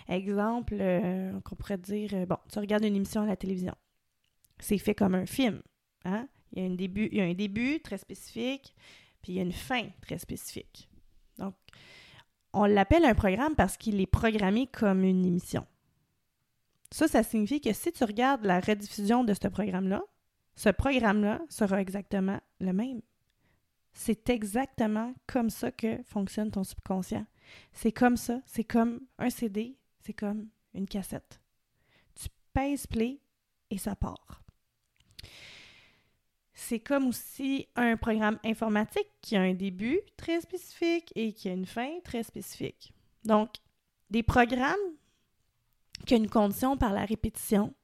Exemple, 0.08 0.76
euh, 0.78 1.32
on 1.50 1.56
pourrait 1.56 1.78
dire, 1.78 2.10
euh, 2.12 2.26
bon, 2.26 2.36
tu 2.52 2.58
regardes 2.58 2.84
une 2.84 2.96
émission 2.96 3.22
à 3.22 3.26
la 3.26 3.36
télévision. 3.36 3.74
C'est 4.58 4.78
fait 4.78 4.94
comme 4.94 5.14
un 5.14 5.26
film. 5.26 5.62
Hein? 6.04 6.28
Il, 6.52 6.62
y 6.62 6.66
a 6.66 6.70
un 6.70 6.74
début, 6.74 7.08
il 7.10 7.18
y 7.18 7.20
a 7.20 7.24
un 7.24 7.34
début 7.34 7.80
très 7.80 7.98
spécifique, 7.98 8.74
puis 9.22 9.32
il 9.32 9.36
y 9.36 9.38
a 9.38 9.42
une 9.42 9.52
fin 9.52 9.88
très 10.02 10.18
spécifique. 10.18 10.88
Donc, 11.38 11.54
on 12.54 12.64
l'appelle 12.64 13.04
un 13.04 13.14
programme 13.14 13.54
parce 13.54 13.76
qu'il 13.76 14.00
est 14.00 14.06
programmé 14.06 14.66
comme 14.68 15.04
une 15.04 15.26
émission. 15.26 15.66
Ça, 16.90 17.08
ça 17.08 17.22
signifie 17.22 17.60
que 17.60 17.72
si 17.72 17.92
tu 17.92 18.04
regardes 18.04 18.44
la 18.44 18.60
rediffusion 18.60 19.24
de 19.24 19.34
ce 19.34 19.48
programme-là, 19.48 20.02
ce 20.54 20.68
programme-là 20.68 21.40
sera 21.48 21.80
exactement 21.80 22.40
le 22.60 22.72
même. 22.72 23.02
C'est 23.92 24.30
exactement 24.30 25.12
comme 25.26 25.50
ça 25.50 25.72
que 25.72 26.02
fonctionne 26.04 26.50
ton 26.50 26.64
subconscient. 26.64 27.26
C'est 27.72 27.92
comme 27.92 28.16
ça, 28.16 28.40
c'est 28.46 28.64
comme 28.64 29.00
un 29.18 29.30
CD, 29.30 29.76
c'est 30.00 30.12
comme 30.12 30.48
une 30.72 30.86
cassette. 30.86 31.40
Tu 32.14 32.28
pèses 32.52 32.86
play 32.86 33.20
et 33.70 33.78
ça 33.78 33.96
part. 33.96 34.42
C'est 36.54 36.78
comme 36.78 37.08
aussi 37.08 37.66
un 37.74 37.96
programme 37.96 38.38
informatique 38.44 39.08
qui 39.20 39.36
a 39.36 39.42
un 39.42 39.54
début 39.54 40.00
très 40.16 40.40
spécifique 40.40 41.12
et 41.16 41.32
qui 41.32 41.48
a 41.48 41.52
une 41.52 41.66
fin 41.66 41.98
très 42.04 42.22
spécifique. 42.22 42.92
Donc, 43.24 43.50
des 44.10 44.22
programmes 44.22 44.74
qui 46.06 46.14
ont 46.14 46.18
une 46.18 46.30
condition 46.30 46.76
par 46.76 46.92
la 46.92 47.04
répétition 47.04 47.74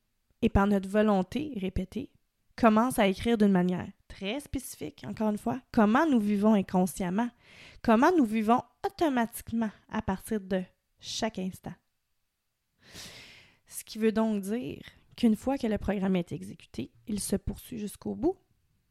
et 0.42 0.48
par 0.48 0.66
notre 0.66 0.88
volonté 0.88 1.52
répétée 1.56 2.10
commencent 2.56 2.98
à 2.98 3.08
écrire 3.08 3.38
d'une 3.38 3.52
manière 3.52 3.88
très 4.08 4.40
spécifique, 4.40 5.04
encore 5.06 5.30
une 5.30 5.38
fois, 5.38 5.60
comment 5.72 6.06
nous 6.06 6.20
vivons 6.20 6.54
inconsciemment, 6.54 7.30
comment 7.82 8.12
nous 8.16 8.24
vivons 8.24 8.62
automatiquement 8.84 9.70
à 9.88 10.02
partir 10.02 10.40
de 10.40 10.62
chaque 11.00 11.38
instant? 11.38 11.74
Ce 13.66 13.84
qui 13.84 13.98
veut 13.98 14.12
donc 14.12 14.42
dire 14.42 14.82
qu'une 15.16 15.36
fois 15.36 15.56
que 15.56 15.66
le 15.66 15.78
programme 15.78 16.16
est 16.16 16.32
exécuté, 16.32 16.90
il 17.06 17.20
se 17.20 17.36
poursuit 17.36 17.78
jusqu'au 17.78 18.14
bout, 18.14 18.36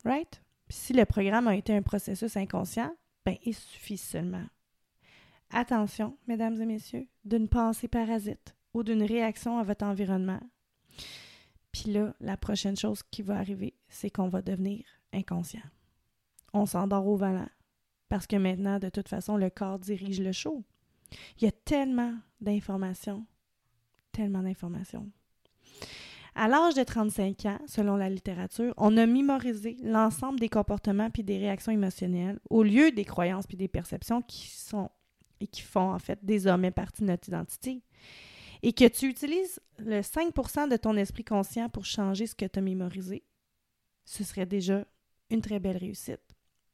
right? 0.05 0.41
Si 0.69 0.93
le 0.93 1.05
programme 1.05 1.47
a 1.47 1.55
été 1.55 1.75
un 1.75 1.81
processus 1.81 2.37
inconscient, 2.37 2.95
ben 3.25 3.35
il 3.43 3.55
suffit 3.55 3.97
seulement. 3.97 4.45
Attention, 5.51 6.17
mesdames 6.27 6.61
et 6.61 6.65
messieurs, 6.65 7.07
d'une 7.25 7.47
pensée 7.47 7.87
parasite 7.87 8.55
ou 8.73 8.83
d'une 8.83 9.03
réaction 9.03 9.57
à 9.57 9.63
votre 9.63 9.85
environnement. 9.85 10.39
Puis 11.71 11.91
là, 11.91 12.13
la 12.19 12.37
prochaine 12.37 12.77
chose 12.77 13.01
qui 13.03 13.21
va 13.21 13.37
arriver, 13.37 13.75
c'est 13.87 14.09
qu'on 14.09 14.29
va 14.29 14.41
devenir 14.41 14.85
inconscient. 15.11 15.61
On 16.53 16.65
s'endort 16.65 17.07
au 17.07 17.15
volant 17.15 17.49
parce 18.09 18.25
que 18.25 18.35
maintenant, 18.35 18.79
de 18.79 18.89
toute 18.89 19.07
façon, 19.07 19.37
le 19.37 19.49
corps 19.49 19.79
dirige 19.79 20.19
le 20.19 20.31
show. 20.31 20.63
Il 21.37 21.45
y 21.45 21.47
a 21.47 21.51
tellement 21.51 22.15
d'informations, 22.41 23.25
tellement 24.11 24.43
d'informations. 24.43 25.09
À 26.41 26.47
l'âge 26.47 26.73
de 26.73 26.83
35 26.83 27.45
ans, 27.47 27.59
selon 27.67 27.97
la 27.97 28.07
littérature, 28.07 28.73
on 28.77 28.95
a 28.95 29.05
mémorisé 29.05 29.75
l'ensemble 29.83 30.39
des 30.39 30.47
comportements 30.47 31.09
puis 31.09 31.21
des 31.21 31.37
réactions 31.37 31.73
émotionnelles 31.73 32.39
au 32.49 32.63
lieu 32.63 32.93
des 32.93 33.03
croyances 33.03 33.45
puis 33.45 33.57
des 33.57 33.67
perceptions 33.67 34.21
qui 34.21 34.47
sont 34.47 34.89
et 35.41 35.47
qui 35.47 35.59
font 35.59 35.91
en 35.91 35.99
fait 35.99 36.17
désormais 36.23 36.71
partie 36.71 37.01
de 37.01 37.07
notre 37.07 37.27
identité. 37.27 37.83
Et 38.63 38.71
que 38.71 38.87
tu 38.87 39.07
utilises 39.07 39.59
le 39.79 39.99
5% 39.99 40.69
de 40.69 40.77
ton 40.77 40.95
esprit 40.95 41.25
conscient 41.25 41.67
pour 41.67 41.83
changer 41.83 42.25
ce 42.25 42.35
que 42.35 42.45
tu 42.45 42.59
as 42.59 42.61
mémorisé, 42.61 43.25
ce 44.05 44.23
serait 44.23 44.45
déjà 44.45 44.85
une 45.29 45.41
très 45.41 45.59
belle 45.59 45.75
réussite. 45.75 46.28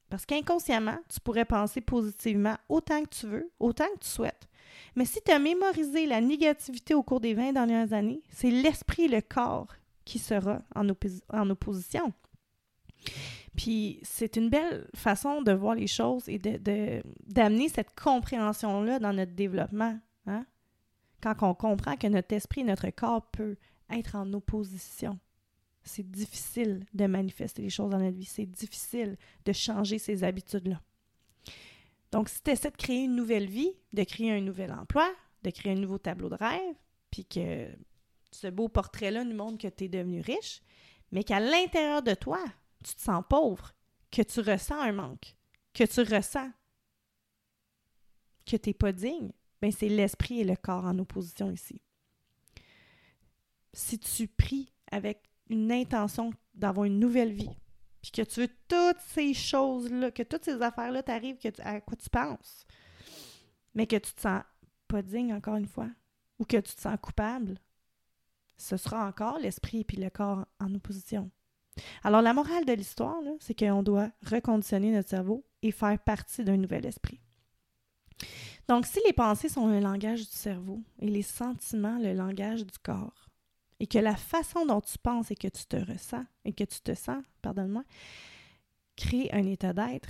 Parce 0.09 0.25
qu'inconsciemment, 0.25 0.97
tu 1.09 1.19
pourrais 1.19 1.45
penser 1.45 1.81
positivement 1.81 2.55
autant 2.69 3.03
que 3.03 3.09
tu 3.09 3.27
veux, 3.27 3.51
autant 3.59 3.87
que 3.95 3.99
tu 3.99 4.09
souhaites. 4.09 4.47
Mais 4.95 5.05
si 5.05 5.19
tu 5.21 5.31
as 5.31 5.39
mémorisé 5.39 6.05
la 6.05 6.21
négativité 6.21 6.93
au 6.93 7.03
cours 7.03 7.19
des 7.19 7.33
20 7.33 7.53
dernières 7.53 7.91
années, 7.93 8.21
c'est 8.29 8.51
l'esprit 8.51 9.03
et 9.03 9.07
le 9.07 9.21
corps 9.21 9.67
qui 10.05 10.19
sera 10.19 10.61
en, 10.75 10.87
opposition. 11.49 12.13
Puis 13.57 13.99
c'est 14.03 14.35
une 14.35 14.49
belle 14.49 14.87
façon 14.95 15.41
de 15.41 15.51
voir 15.51 15.75
les 15.75 15.87
choses 15.87 16.29
et 16.29 16.37
d'amener 16.39 17.67
de, 17.67 17.73
cette 17.73 17.99
compréhension-là 17.99 18.99
dans 18.99 19.13
notre 19.13 19.33
développement. 19.33 19.97
Hein? 20.27 20.45
Quand 21.21 21.35
on 21.41 21.53
comprend 21.55 21.95
que 21.97 22.07
notre 22.07 22.33
esprit 22.33 22.61
et 22.61 22.65
notre 22.65 22.89
corps 22.91 23.25
peuvent 23.31 23.57
être 23.89 24.15
en 24.15 24.31
opposition 24.33 25.19
c'est 25.85 26.09
difficile 26.09 26.85
de 26.93 27.05
manifester 27.05 27.61
les 27.61 27.69
choses 27.69 27.91
dans 27.91 27.99
notre 27.99 28.17
vie. 28.17 28.25
C'est 28.25 28.45
difficile 28.45 29.17
de 29.45 29.53
changer 29.53 29.99
ces 29.99 30.23
habitudes-là. 30.23 30.81
Donc, 32.11 32.29
si 32.29 32.41
tu 32.41 32.51
essaies 32.51 32.71
de 32.71 32.77
créer 32.77 33.03
une 33.03 33.15
nouvelle 33.15 33.47
vie, 33.47 33.71
de 33.93 34.03
créer 34.03 34.31
un 34.31 34.41
nouvel 34.41 34.71
emploi, 34.71 35.09
de 35.43 35.51
créer 35.51 35.73
un 35.73 35.79
nouveau 35.79 35.99
tableau 35.99 36.29
de 36.29 36.35
rêve, 36.35 36.75
puis 37.11 37.25
que 37.25 37.69
ce 38.31 38.47
beau 38.47 38.67
portrait-là 38.67 39.23
nous 39.23 39.35
montre 39.35 39.57
que 39.57 39.67
tu 39.67 39.85
es 39.85 39.89
devenu 39.89 40.21
riche, 40.21 40.61
mais 41.11 41.23
qu'à 41.23 41.39
l'intérieur 41.39 42.01
de 42.01 42.13
toi, 42.13 42.43
tu 42.83 42.95
te 42.95 43.01
sens 43.01 43.23
pauvre, 43.29 43.73
que 44.11 44.21
tu 44.21 44.39
ressens 44.39 44.79
un 44.79 44.91
manque, 44.91 45.35
que 45.73 45.83
tu 45.83 46.01
ressens 46.01 46.51
que 48.45 48.57
tu 48.57 48.69
n'es 48.69 48.73
pas 48.73 48.91
digne, 48.91 49.31
bien, 49.61 49.71
c'est 49.71 49.89
l'esprit 49.89 50.41
et 50.41 50.43
le 50.43 50.55
corps 50.55 50.85
en 50.85 50.97
opposition 50.99 51.51
ici. 51.51 51.81
si 53.73 53.99
tu 53.99 54.27
pries 54.27 54.71
avec 54.91 55.23
une 55.49 55.71
intention 55.71 56.31
d'avoir 56.53 56.85
une 56.85 56.99
nouvelle 56.99 57.33
vie, 57.33 57.57
puis 58.01 58.11
que 58.11 58.21
tu 58.21 58.41
veux 58.41 58.49
toutes 58.67 59.01
ces 59.13 59.33
choses-là, 59.33 60.11
que 60.11 60.23
toutes 60.23 60.45
ces 60.45 60.61
affaires-là 60.61 61.03
t'arrivent, 61.03 61.37
à 61.59 61.81
quoi 61.81 61.97
tu 61.97 62.09
penses, 62.09 62.65
mais 63.73 63.87
que 63.87 63.95
tu 63.95 64.13
te 64.13 64.21
sens 64.21 64.41
pas 64.87 65.01
digne, 65.01 65.33
encore 65.33 65.55
une 65.55 65.67
fois, 65.67 65.89
ou 66.39 66.45
que 66.45 66.57
tu 66.57 66.75
te 66.75 66.81
sens 66.81 66.97
coupable, 67.01 67.59
ce 68.57 68.77
sera 68.77 69.07
encore 69.07 69.39
l'esprit 69.39 69.85
et 69.91 69.95
le 69.97 70.09
corps 70.09 70.45
en 70.59 70.73
opposition. 70.73 71.29
Alors, 72.03 72.21
la 72.21 72.33
morale 72.33 72.65
de 72.65 72.73
l'histoire, 72.73 73.17
c'est 73.39 73.57
qu'on 73.57 73.83
doit 73.83 74.09
reconditionner 74.25 74.91
notre 74.91 75.09
cerveau 75.09 75.45
et 75.61 75.71
faire 75.71 75.99
partie 75.99 76.43
d'un 76.43 76.57
nouvel 76.57 76.85
esprit. 76.85 77.19
Donc, 78.67 78.85
si 78.85 78.99
les 79.05 79.13
pensées 79.13 79.49
sont 79.49 79.67
le 79.67 79.79
langage 79.79 80.21
du 80.21 80.35
cerveau 80.35 80.81
et 80.99 81.07
les 81.07 81.21
sentiments 81.21 81.99
le 81.99 82.13
langage 82.13 82.65
du 82.65 82.77
corps, 82.79 83.24
et 83.79 83.87
que 83.87 83.97
la 83.97 84.15
façon 84.15 84.65
dont 84.65 84.81
tu 84.81 84.97
penses 84.97 85.31
et 85.31 85.35
que 85.35 85.47
tu 85.47 85.65
te 85.65 85.77
ressens 85.77 86.25
et 86.45 86.53
que 86.53 86.63
tu 86.63 86.79
te 86.81 86.93
sens, 86.93 87.23
pardonne-moi, 87.41 87.83
crée 88.95 89.29
un 89.31 89.45
état 89.45 89.73
d'être, 89.73 90.09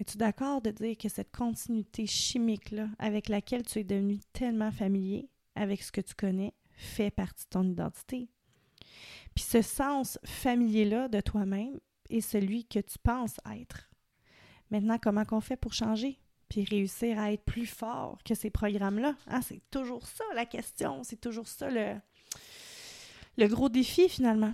es-tu 0.00 0.16
d'accord 0.16 0.62
de 0.62 0.70
dire 0.70 0.96
que 0.96 1.08
cette 1.08 1.32
continuité 1.32 2.06
chimique-là, 2.06 2.88
avec 2.98 3.28
laquelle 3.28 3.62
tu 3.62 3.80
es 3.80 3.84
devenu 3.84 4.18
tellement 4.32 4.70
familier 4.70 5.28
avec 5.54 5.82
ce 5.82 5.92
que 5.92 6.00
tu 6.00 6.14
connais, 6.14 6.54
fait 6.70 7.10
partie 7.10 7.44
de 7.44 7.50
ton 7.50 7.64
identité? 7.64 8.28
Puis 9.34 9.44
ce 9.44 9.60
sens 9.60 10.18
familier-là 10.24 11.08
de 11.08 11.20
toi-même 11.20 11.78
est 12.08 12.20
celui 12.20 12.64
que 12.64 12.78
tu 12.78 12.98
penses 12.98 13.38
être. 13.54 13.90
Maintenant, 14.70 14.98
comment 15.02 15.24
qu'on 15.24 15.40
fait 15.40 15.56
pour 15.56 15.72
changer? 15.72 16.20
puis 16.48 16.64
réussir 16.64 17.18
à 17.18 17.32
être 17.32 17.44
plus 17.44 17.66
fort 17.66 18.18
que 18.24 18.34
ces 18.34 18.50
programmes-là? 18.50 19.14
Hein, 19.26 19.42
c'est 19.42 19.60
toujours 19.70 20.06
ça 20.06 20.24
la 20.34 20.46
question, 20.46 21.04
c'est 21.04 21.20
toujours 21.20 21.46
ça 21.46 21.70
le, 21.70 21.94
le 23.38 23.46
gros 23.46 23.68
défi 23.68 24.08
finalement. 24.08 24.52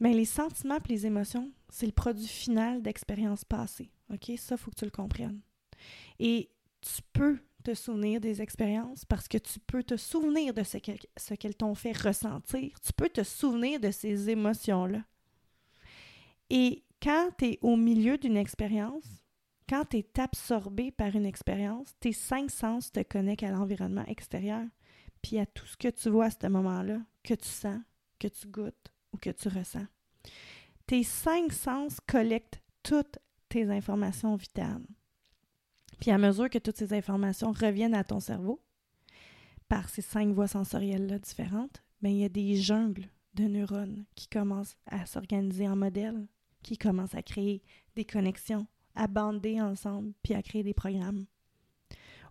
Mais 0.00 0.12
les 0.12 0.24
sentiments 0.24 0.76
et 0.76 0.92
les 0.92 1.06
émotions, 1.06 1.50
c'est 1.68 1.86
le 1.86 1.92
produit 1.92 2.26
final 2.26 2.82
d'expériences 2.82 3.44
passées. 3.44 3.90
OK? 4.12 4.32
Ça, 4.38 4.54
il 4.54 4.58
faut 4.58 4.70
que 4.70 4.76
tu 4.76 4.84
le 4.84 4.90
comprennes. 4.90 5.40
Et 6.18 6.50
tu 6.80 7.02
peux 7.12 7.38
te 7.64 7.74
souvenir 7.74 8.20
des 8.20 8.40
expériences 8.42 9.04
parce 9.04 9.26
que 9.26 9.38
tu 9.38 9.58
peux 9.58 9.82
te 9.82 9.96
souvenir 9.96 10.54
de 10.54 10.62
ce 10.62 10.78
qu'elles 11.34 11.56
t'ont 11.56 11.74
fait 11.74 11.96
ressentir. 11.96 12.78
Tu 12.80 12.92
peux 12.92 13.08
te 13.08 13.24
souvenir 13.24 13.80
de 13.80 13.90
ces 13.90 14.30
émotions-là. 14.30 15.02
Et 16.48 16.84
quand 17.02 17.30
tu 17.38 17.46
es 17.46 17.58
au 17.62 17.74
milieu 17.74 18.18
d'une 18.18 18.36
expérience, 18.36 19.04
quand 19.68 19.84
tu 19.90 19.96
es 19.98 20.20
absorbé 20.20 20.92
par 20.92 21.16
une 21.16 21.26
expérience, 21.26 21.88
tes 21.98 22.12
cinq 22.12 22.52
sens 22.52 22.92
te 22.92 23.02
connectent 23.02 23.42
à 23.42 23.50
l'environnement 23.50 24.04
extérieur, 24.06 24.64
puis 25.22 25.40
à 25.40 25.46
tout 25.46 25.66
ce 25.66 25.76
que 25.76 25.88
tu 25.88 26.08
vois 26.08 26.26
à 26.26 26.30
ce 26.30 26.46
moment-là, 26.46 27.00
que 27.24 27.34
tu 27.34 27.48
sens, 27.48 27.80
que 28.18 28.28
tu 28.28 28.46
goûtes 28.48 28.92
ou 29.12 29.18
que 29.18 29.30
tu 29.30 29.48
ressens. 29.48 29.86
Tes 30.86 31.02
cinq 31.02 31.52
sens 31.52 31.98
collectent 32.06 32.60
toutes 32.82 33.18
tes 33.48 33.70
informations 33.70 34.36
vitales. 34.36 34.86
Puis 36.00 36.10
à 36.10 36.18
mesure 36.18 36.50
que 36.50 36.58
toutes 36.58 36.76
ces 36.76 36.92
informations 36.92 37.52
reviennent 37.52 37.94
à 37.94 38.04
ton 38.04 38.20
cerveau, 38.20 38.62
par 39.68 39.88
ces 39.88 40.02
cinq 40.02 40.28
voies 40.32 40.48
sensorielles-là 40.48 41.18
différentes, 41.18 41.82
bien, 42.00 42.10
il 42.10 42.18
y 42.18 42.24
a 42.24 42.28
des 42.28 42.56
jungles 42.56 43.08
de 43.34 43.44
neurones 43.44 44.04
qui 44.14 44.28
commencent 44.28 44.76
à 44.86 45.06
s'organiser 45.06 45.68
en 45.68 45.76
modèles, 45.76 46.26
qui 46.62 46.78
commencent 46.78 47.14
à 47.14 47.22
créer 47.22 47.62
des 47.94 48.04
connexions, 48.04 48.66
à 48.94 49.06
bander 49.06 49.60
ensemble 49.60 50.12
puis 50.22 50.34
à 50.34 50.42
créer 50.42 50.62
des 50.62 50.74
programmes. 50.74 51.26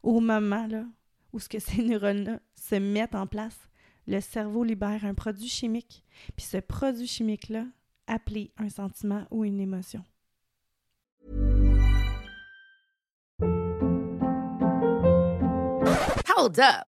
Au 0.03 0.19
moment 0.19 0.67
là, 0.67 0.85
où 1.33 1.39
ce 1.39 1.49
que 1.49 1.59
ces 1.59 1.83
neurones-là 1.83 2.39
se 2.55 2.75
mettent 2.75 3.15
en 3.15 3.27
place, 3.27 3.59
le 4.07 4.19
cerveau 4.19 4.63
libère 4.63 5.05
un 5.05 5.13
produit 5.13 5.47
chimique, 5.47 6.03
puis 6.35 6.45
ce 6.45 6.57
produit 6.57 7.07
chimique-là, 7.07 7.65
appelé 8.07 8.51
un 8.57 8.69
sentiment 8.69 9.25
ou 9.31 9.43
une 9.45 9.59
émotion. 9.59 10.03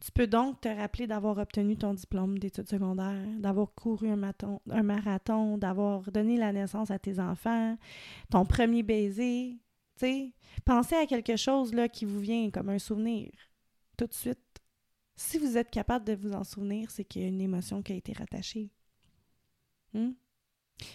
Tu 0.00 0.12
peux 0.12 0.26
donc 0.26 0.60
te 0.60 0.68
rappeler 0.68 1.06
d'avoir 1.06 1.38
obtenu 1.38 1.76
ton 1.76 1.94
diplôme 1.94 2.38
d'études 2.38 2.68
secondaires, 2.68 3.26
d'avoir 3.38 3.74
couru 3.74 4.10
un, 4.10 4.16
marathon, 4.82 5.58
d'avoir 5.58 6.10
donné 6.12 6.36
la 6.36 6.52
naissance 6.52 6.90
à 6.90 6.98
tes 6.98 7.18
enfants, 7.18 7.76
ton 8.30 8.44
premier 8.44 8.82
baiser. 8.82 9.58
Tu 9.96 10.06
sais, 10.06 10.32
pensez 10.64 10.94
à 10.94 11.06
quelque 11.06 11.36
chose 11.36 11.74
là, 11.74 11.88
qui 11.88 12.04
vous 12.04 12.20
vient 12.20 12.50
comme 12.50 12.68
un 12.68 12.78
souvenir 12.78 13.30
tout 13.96 14.06
de 14.06 14.14
suite. 14.14 14.38
Si 15.16 15.38
vous 15.38 15.58
êtes 15.58 15.70
capable 15.70 16.04
de 16.04 16.14
vous 16.14 16.32
en 16.32 16.44
souvenir, 16.44 16.90
c'est 16.90 17.04
qu'il 17.04 17.22
y 17.22 17.24
a 17.24 17.28
une 17.28 17.40
émotion 17.40 17.82
qui 17.82 17.92
a 17.92 17.96
été 17.96 18.12
rattachée. 18.12 18.70
Hmm? 19.92 20.12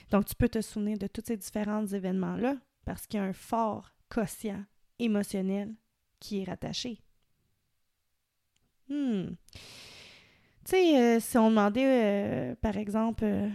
Donc, 0.09 0.25
tu 0.25 0.35
peux 0.35 0.47
te 0.47 0.61
souvenir 0.61 0.97
de 0.97 1.07
tous 1.07 1.23
ces 1.25 1.35
différents 1.35 1.85
événements-là 1.85 2.55
parce 2.85 3.05
qu'il 3.05 3.19
y 3.19 3.23
a 3.23 3.25
un 3.25 3.33
fort 3.33 3.91
quotient 4.07 4.63
émotionnel 4.97 5.75
qui 6.19 6.39
est 6.39 6.45
rattaché. 6.45 7.01
Hmm. 8.89 9.35
Tu 10.65 10.71
sais, 10.71 11.17
euh, 11.17 11.19
si 11.19 11.37
on 11.37 11.49
demandait, 11.49 12.51
euh, 12.51 12.55
par 12.55 12.77
exemple, 12.77 13.23
euh, 13.25 13.49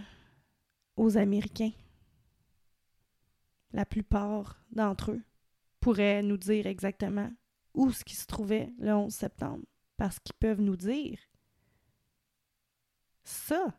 aux 0.95 1.17
Américains, 1.17 1.71
la 3.71 3.85
plupart 3.85 4.61
d'entre 4.71 5.11
eux 5.11 5.21
pourraient 5.79 6.21
nous 6.21 6.37
dire 6.37 6.67
exactement 6.67 7.31
où 7.73 7.91
ce 7.91 8.03
qui 8.03 8.15
se 8.15 8.25
trouvait 8.25 8.71
le 8.79 8.93
11 8.93 9.13
septembre, 9.13 9.65
parce 9.97 10.19
qu'ils 10.19 10.35
peuvent 10.35 10.61
nous 10.61 10.75
dire 10.75 11.19
ça, 13.23 13.73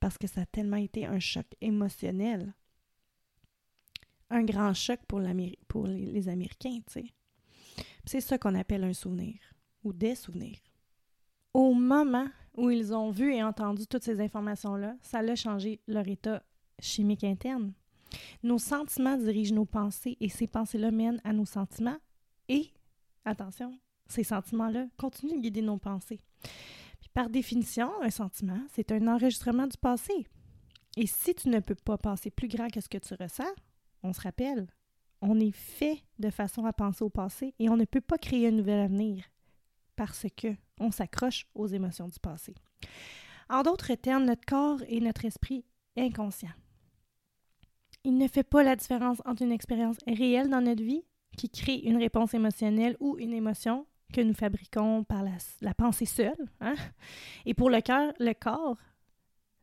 parce 0.00 0.18
que 0.18 0.26
ça 0.26 0.42
a 0.42 0.46
tellement 0.46 0.76
été 0.76 1.06
un 1.06 1.20
choc 1.20 1.46
émotionnel, 1.60 2.54
un 4.30 4.42
grand 4.44 4.74
choc 4.74 5.00
pour, 5.06 5.20
pour 5.68 5.86
les 5.86 6.28
Américains, 6.28 6.80
tu 6.86 6.92
sais. 6.92 7.14
C'est 8.06 8.20
ça 8.20 8.38
qu'on 8.38 8.54
appelle 8.54 8.84
un 8.84 8.92
souvenir 8.92 9.38
ou 9.84 9.92
des 9.92 10.14
souvenirs. 10.14 10.58
Au 11.54 11.74
moment 11.74 12.28
où 12.56 12.70
ils 12.70 12.94
ont 12.94 13.10
vu 13.10 13.34
et 13.34 13.42
entendu 13.42 13.86
toutes 13.86 14.04
ces 14.04 14.20
informations-là, 14.20 14.96
ça 15.02 15.18
a 15.18 15.34
changé 15.34 15.80
leur 15.86 16.06
état 16.08 16.42
chimique 16.80 17.24
interne. 17.24 17.72
Nos 18.42 18.58
sentiments 18.58 19.16
dirigent 19.16 19.54
nos 19.54 19.64
pensées 19.64 20.16
et 20.20 20.28
ces 20.28 20.46
pensées-là 20.46 20.90
mènent 20.90 21.20
à 21.24 21.32
nos 21.32 21.44
sentiments 21.44 21.98
et, 22.48 22.70
attention, 23.24 23.78
ces 24.06 24.24
sentiments-là 24.24 24.86
continuent 24.96 25.36
de 25.36 25.42
guider 25.42 25.62
nos 25.62 25.78
pensées. 25.78 26.20
par 27.12 27.28
définition, 27.28 27.90
un 28.02 28.10
sentiment, 28.10 28.60
c'est 28.72 28.92
un 28.92 29.08
enregistrement 29.08 29.66
du 29.66 29.76
passé. 29.76 30.26
Et 30.96 31.06
si 31.06 31.34
tu 31.34 31.48
ne 31.48 31.60
peux 31.60 31.74
pas 31.74 31.98
penser 31.98 32.30
plus 32.30 32.48
grand 32.48 32.68
que 32.68 32.80
ce 32.80 32.88
que 32.88 32.98
tu 32.98 33.14
ressens, 33.14 33.52
on 34.02 34.12
se 34.12 34.20
rappelle, 34.20 34.68
on 35.20 35.38
est 35.38 35.54
fait 35.54 36.02
de 36.18 36.30
façon 36.30 36.64
à 36.64 36.72
penser 36.72 37.04
au 37.04 37.10
passé 37.10 37.54
et 37.58 37.68
on 37.68 37.76
ne 37.76 37.84
peut 37.84 38.00
pas 38.00 38.18
créer 38.18 38.48
un 38.48 38.52
nouvel 38.52 38.80
avenir 38.80 39.24
parce 40.00 40.24
que 40.34 40.48
on 40.78 40.90
s'accroche 40.90 41.46
aux 41.54 41.66
émotions 41.66 42.08
du 42.08 42.18
passé. 42.18 42.54
En 43.50 43.62
d'autres 43.62 43.94
termes, 43.96 44.24
notre 44.24 44.46
corps 44.46 44.80
et 44.88 44.98
notre 44.98 45.26
esprit 45.26 45.62
inconscient. 45.94 46.54
Il 48.04 48.16
ne 48.16 48.26
fait 48.26 48.42
pas 48.42 48.62
la 48.62 48.76
différence 48.76 49.20
entre 49.26 49.42
une 49.42 49.52
expérience 49.52 49.98
réelle 50.06 50.48
dans 50.48 50.62
notre 50.62 50.82
vie 50.82 51.04
qui 51.36 51.50
crée 51.50 51.80
une 51.80 51.98
réponse 51.98 52.32
émotionnelle 52.32 52.96
ou 52.98 53.18
une 53.18 53.34
émotion 53.34 53.86
que 54.10 54.22
nous 54.22 54.32
fabriquons 54.32 55.04
par 55.04 55.22
la, 55.22 55.74
pensée 55.74 56.06
seule. 56.06 56.48
Hein? 56.62 56.76
Et 57.44 57.52
pour 57.52 57.68
le 57.68 57.82
cœur, 57.82 58.14
le 58.18 58.32
corps, 58.32 58.78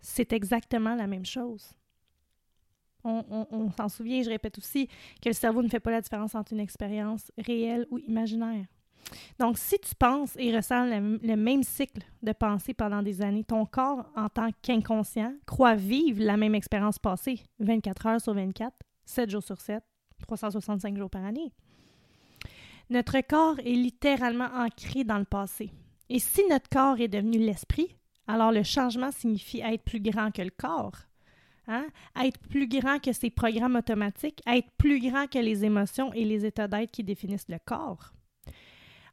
c'est 0.01 0.33
exactement 0.33 0.93
la 0.93 1.07
même 1.07 1.25
chose. 1.25 1.73
On, 3.03 3.71
s'en 3.75 3.89
souvient, 3.89 4.21
je 4.21 4.29
répète 4.29 4.59
aussi, 4.59 4.87
que 5.19 5.29
le 5.29 5.33
cerveau 5.33 5.63
ne 5.63 5.69
fait 5.69 5.79
pas 5.79 5.91
la 5.91 6.01
différence 6.01 6.35
entre 6.35 6.53
une 6.53 6.59
expérience 6.59 7.31
réelle 7.39 7.87
ou 7.89 7.97
imaginaire. 7.97 8.67
Donc, 9.39 9.57
si 9.57 9.77
tu 9.79 9.95
penses 9.95 10.35
et 10.37 10.55
ressens 10.55 10.85
le, 10.85 11.35
même 11.35 11.63
cycle 11.63 12.01
de 12.23 12.33
pensée 12.33 12.73
pendant 12.73 13.01
des 13.01 13.21
années, 13.21 13.43
ton 13.43 13.65
corps, 13.65 14.05
en 14.15 14.29
tant 14.29 14.49
qu'inconscient, 14.61 15.33
croit 15.45 15.75
vivre 15.75 16.23
la 16.23 16.37
même 16.37 16.55
expérience 16.55 16.99
passée 16.99 17.43
24 17.59 18.05
heures 18.07 18.21
sur 18.21 18.33
24, 18.33 18.73
7 19.05 19.29
jours 19.29 19.43
sur 19.43 19.61
7, 19.61 19.83
365 20.21 20.97
jours 20.97 21.09
par 21.09 21.23
année. 21.23 21.51
Notre 22.89 23.19
corps 23.21 23.59
est 23.59 23.73
littéralement 23.73 24.49
ancré 24.53 25.03
dans 25.03 25.17
le 25.17 25.25
passé. 25.25 25.71
Et 26.09 26.19
si 26.19 26.41
notre 26.49 26.69
corps 26.69 26.99
est 26.99 27.09
devenu 27.09 27.37
l'esprit, 27.37 27.95
alors 28.27 28.51
le 28.51 28.63
changement 28.63 29.11
signifie 29.11 29.59
être 29.59 29.83
plus 29.83 29.99
grand 29.99 30.31
que 30.31 30.41
le 30.41 30.49
corps, 30.49 30.95
hein? 31.67 31.85
être 32.21 32.39
plus 32.39 32.67
grand 32.67 32.99
que 32.99 33.11
ses 33.11 33.29
programmes 33.29 33.75
automatiques, 33.75 34.41
être 34.47 34.69
plus 34.77 34.99
grand 34.99 35.27
que 35.27 35.39
les 35.39 35.65
émotions 35.65 36.13
et 36.13 36.23
les 36.23 36.45
états 36.45 36.67
d'être 36.67 36.91
qui 36.91 37.03
définissent 37.03 37.49
le 37.49 37.59
corps. 37.63 38.13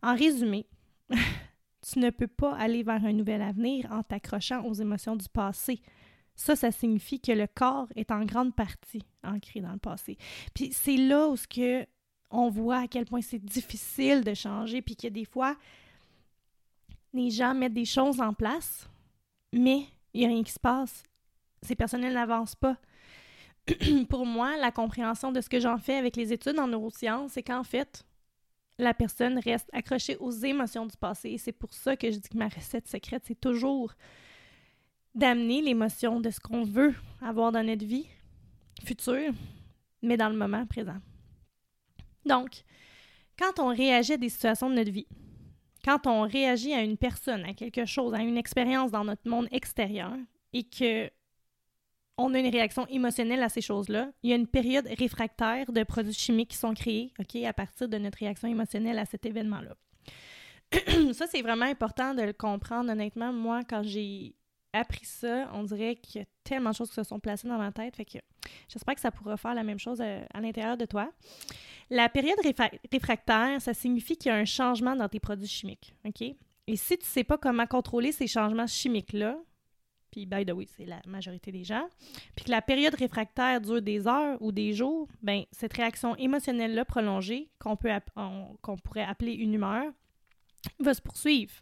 En 0.05 0.15
résumé, 0.15 0.67
tu 1.09 1.99
ne 1.99 2.11
peux 2.11 2.27
pas 2.27 2.55
aller 2.57 2.83
vers 2.83 3.03
un 3.03 3.15
nouvel 3.15 3.41
avenir 3.41 3.91
en 3.91 4.03
t'accrochant 4.03 4.63
aux 4.67 4.75
émotions 4.75 5.17
du 5.17 5.29
passé. 5.31 5.81
Ça, 6.37 6.57
ça 6.57 6.71
signifie 6.71 7.21
que 7.21 7.33
le 7.33 7.47
corps 7.47 7.89
est 7.97 8.11
en 8.11 8.27
grande 8.27 8.55
partie 8.55 9.03
ancré 9.23 9.61
dans 9.61 9.73
le 9.73 9.79
passé. 9.79 10.19
Puis 10.53 10.75
c'est 10.75 10.99
là 10.99 11.29
où 11.29 11.37
ce 11.39 11.49
que 11.49 11.87
on 12.31 12.51
voit 12.51 12.81
à 12.81 12.87
quel 12.87 13.07
point 13.07 13.23
c'est 13.23 13.43
difficile 13.43 14.25
de 14.25 14.35
changer, 14.35 14.83
puis 14.83 14.95
que 14.95 15.09
des 15.09 15.25
fois, 15.25 15.57
les 17.15 17.31
gens 17.31 17.55
mettent 17.55 17.73
des 17.73 17.87
choses 17.87 18.21
en 18.21 18.35
place, 18.35 18.91
mais 19.53 19.87
il 20.13 20.21
n'y 20.21 20.27
a 20.27 20.29
rien 20.29 20.43
qui 20.43 20.53
se 20.53 20.61
passe. 20.61 21.03
Ces 21.63 21.77
personnels 21.77 22.13
n'avancent 22.13 22.57
pas. 22.57 22.77
Pour 24.11 24.27
moi, 24.27 24.57
la 24.59 24.71
compréhension 24.71 25.33
de 25.33 25.41
ce 25.41 25.49
que 25.49 25.61
j'en 25.61 25.79
fais 25.79 25.97
avec 25.97 26.17
les 26.17 26.31
études 26.33 26.59
en 26.59 26.67
neurosciences, 26.67 27.33
c'est 27.33 27.43
qu'en 27.43 27.65
fait, 27.65 28.05
la 28.79 28.95
personne 28.95 29.39
reste 29.39 29.69
accrochée 29.73 30.17
aux 30.17 30.31
émotions 30.31 30.87
du 30.87 30.97
passé. 30.97 31.37
C'est 31.39 31.53
pour 31.53 31.73
ça 31.73 31.97
que 31.97 32.11
je 32.11 32.19
dis 32.19 32.29
que 32.29 32.37
ma 32.37 32.49
recette 32.49 32.89
secrète, 32.89 33.23
c'est 33.27 33.41
toujours 33.41 33.93
d'amener 35.15 35.63
l'émotion 35.63 36.21
de 36.21 36.31
ce 36.31 36.41
qu'on 36.41 36.65
veut 36.65 36.95
avoir 37.23 37.53
dans 37.53 37.63
notre 37.63 37.87
vie 37.87 38.07
future, 38.85 39.33
mais 40.03 40.17
dans 40.17 40.29
le 40.29 40.37
moment 40.37 40.67
présent. 40.67 40.99
Donc, 42.27 42.65
quand 43.39 43.59
on 43.59 43.69
réagit 43.69 44.15
à 44.15 44.17
des 44.17 44.29
situations 44.29 44.69
de 44.69 44.75
notre 44.75 44.91
vie, 44.91 45.07
quand 45.85 46.07
on 46.07 46.23
réagit 46.23 46.73
à 46.73 46.83
une 46.83 46.97
personne, 46.97 47.45
à 47.45 47.55
quelque 47.55 47.85
chose, 47.85 48.15
à 48.15 48.21
une 48.21 48.39
expérience 48.39 48.91
dans 48.91 49.05
notre 49.05 49.29
monde 49.29 49.49
extérieur 49.53 50.13
et 50.53 50.65
que 50.65 51.11
on 52.17 52.33
a 52.35 52.39
une 52.39 52.51
réaction 52.51 52.87
émotionnelle 52.87 53.43
à 53.43 53.49
ces 53.49 53.61
choses-là, 53.61 54.11
il 54.23 54.31
y 54.31 54.33
a 54.33 54.37
une 54.37 54.47
période 54.47 54.87
réfractaire 54.99 55.73
de 55.73 55.83
produits 55.83 56.13
chimiques 56.13 56.51
qui 56.51 56.57
sont 56.57 56.75
créés 56.75 57.13
OK, 57.19 57.37
à 57.43 57.53
partir 57.53 57.89
de 57.89 57.99
notre 57.99 58.19
réaction 58.19 58.49
émotionnelle 58.49 58.99
à 58.99 59.05
cet 59.05 59.27
événement-là. 59.27 59.75
ça, 61.13 61.27
c'est 61.27 61.43
vraiment 61.43 61.67
important 61.67 62.15
de 62.15 62.23
le 62.23 62.33
comprendre. 62.33 62.91
Honnêtement, 62.91 63.33
moi, 63.33 63.63
quand 63.69 63.83
j'ai 63.83 64.35
appris 64.73 65.05
ça, 65.05 65.51
on 65.53 65.63
dirait 65.63 65.97
qu'il 65.97 66.21
y 66.21 66.25
a 66.25 66.27
tellement 66.43 66.71
de 66.71 66.75
choses 66.75 66.89
qui 66.89 66.97
se 66.97 67.05
sont 67.05 67.21
placées 67.21 67.49
dans 67.49 67.59
ma 67.59 67.73
tête. 67.73 67.97
Fait 67.97 68.07
j'espère 68.69 68.95
que 68.95 69.01
ça 69.01 69.11
pourra 69.11 69.37
faire 69.37 69.55
la 69.55 69.63
même 69.63 69.79
chose 69.79 70.01
à, 70.01 70.05
euh, 70.05 70.25
à 70.33 70.41
l'intérieur 70.41 70.77
de 70.77 70.85
toi. 70.85 71.11
La 71.91 72.09
période 72.09 72.39
réfractaire, 72.93 73.61
ça 73.61 73.75
signifie 73.75 74.17
qu'il 74.17 74.31
y 74.31 74.35
a 74.35 74.37
un 74.37 74.45
changement 74.45 74.97
dans 74.97 75.09
tes 75.09 75.21
produits 75.21 75.47
chimiques. 75.47 75.95
OK? 76.05 76.23
Et 76.67 76.77
si 76.77 76.97
tu 76.97 77.05
ne 77.05 77.09
sais 77.09 77.25
pas 77.25 77.39
comment 77.39 77.67
contrôler 77.67 78.11
ces 78.11 78.27
changements 78.27 78.67
chimiques-là, 78.67 79.37
puis 80.15 80.27
by 80.27 80.47
the 80.47 80.53
way, 80.53 80.69
c'est 80.77 80.87
la 80.87 81.01
majorité 81.09 81.51
des 81.51 81.65
gens, 81.65 81.89
puis 82.37 82.45
que 82.45 82.51
la 82.53 82.63
période 82.63 82.95
réfractaire 82.95 83.61
dure 83.61 83.83
des 83.83 84.07
heures 84.07 84.41
ou 84.41 84.53
des 84.53 84.73
jours, 84.73 85.09
ben 85.23 85.43
cette 85.51 85.73
réaction 85.73 86.15
émotionnelle-là 86.15 86.85
prolongée, 86.85 87.51
qu'on 87.59 87.75
pourrait 87.75 89.05
appeler 89.05 89.33
une 89.33 89.55
humeur, 89.55 89.93
va 90.79 90.95
se 90.95 91.03
poursuivre. 91.03 91.53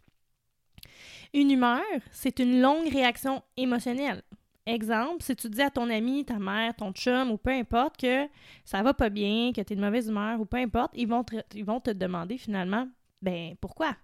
Une 1.33 1.49
humeur, 1.49 1.81
c'est 2.11 2.37
une 2.37 2.61
longue 2.61 2.89
réaction 2.89 3.41
émotionnelle. 3.57 4.21
Exemple, 4.67 5.23
si 5.23 5.35
tu 5.35 5.49
dis 5.49 5.61
à 5.63 5.71
ton 5.71 5.89
ami, 5.89 6.23
ta 6.23 6.37
mère, 6.37 6.75
ton 6.75 6.91
chum 6.91 7.31
ou 7.31 7.37
peu 7.37 7.49
importe 7.49 7.97
que 7.97 8.27
ça 8.65 8.83
va 8.83 8.93
pas 8.93 9.09
bien, 9.09 9.51
que 9.51 9.61
tu 9.61 9.73
es 9.73 9.75
de 9.75 9.81
mauvaise 9.81 10.09
humeur 10.09 10.39
ou 10.39 10.45
peu 10.45 10.57
importe, 10.57 10.91
ils 10.93 11.07
vont 11.07 11.23
te, 11.23 11.37
ils 11.55 11.65
vont 11.65 11.79
te 11.79 11.89
demander 11.89 12.37
finalement, 12.37 12.87
ben 13.19 13.55
pourquoi? 13.59 13.97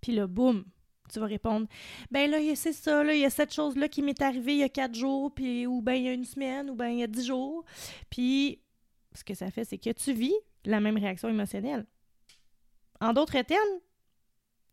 Puis 0.00 0.12
là, 0.12 0.28
boum, 0.28 0.64
tu 1.08 1.20
vas 1.20 1.26
répondre. 1.26 1.66
Ben 2.10 2.30
là 2.30 2.38
c'est 2.54 2.72
ça 2.72 3.02
là 3.02 3.14
il 3.14 3.20
y 3.20 3.24
a 3.24 3.30
cette 3.30 3.52
chose 3.52 3.76
là 3.76 3.88
qui 3.88 4.02
m'est 4.02 4.20
arrivée 4.22 4.52
il 4.52 4.58
y 4.58 4.62
a 4.62 4.68
quatre 4.68 4.94
jours 4.94 5.32
puis 5.34 5.66
ou 5.66 5.82
ben 5.82 5.94
il 5.94 6.04
y 6.04 6.08
a 6.08 6.12
une 6.12 6.24
semaine 6.24 6.70
ou 6.70 6.74
ben 6.74 6.88
il 6.88 6.98
y 6.98 7.02
a 7.02 7.06
dix 7.06 7.26
jours. 7.26 7.64
Puis 8.10 8.60
ce 9.14 9.24
que 9.24 9.34
ça 9.34 9.50
fait 9.50 9.64
c'est 9.64 9.78
que 9.78 9.90
tu 9.90 10.12
vis 10.12 10.34
la 10.64 10.80
même 10.80 10.96
réaction 10.96 11.28
émotionnelle. 11.28 11.86
En 13.00 13.12
d'autres 13.12 13.40
termes 13.42 13.80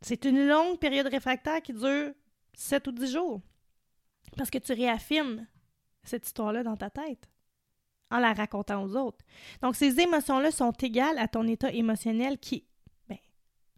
c'est 0.02 0.26
une 0.26 0.48
longue 0.48 0.80
période 0.80 1.08
réfractaire 1.08 1.62
qui 1.62 1.74
dure 1.74 2.12
sept 2.54 2.88
ou 2.88 2.92
dix 2.92 3.12
jours. 3.12 3.42
Parce 4.38 4.50
que 4.50 4.58
tu 4.58 4.74
réaffirmes 4.74 5.48
cette 6.04 6.26
histoire 6.26 6.54
là 6.54 6.64
dans 6.64 6.78
ta 6.78 6.90
tête 6.90 7.30
en 8.12 8.20
la 8.20 8.34
racontant 8.34 8.84
aux 8.84 8.96
autres. 8.96 9.26
Donc 9.62 9.76
ces 9.76 10.00
émotions 10.00 10.40
là 10.40 10.52
sont 10.52 10.72
égales 10.72 11.18
à 11.18 11.28
ton 11.28 11.48
état 11.48 11.72
émotionnel 11.72 12.38
qui 12.38 12.66
ben 13.08 13.18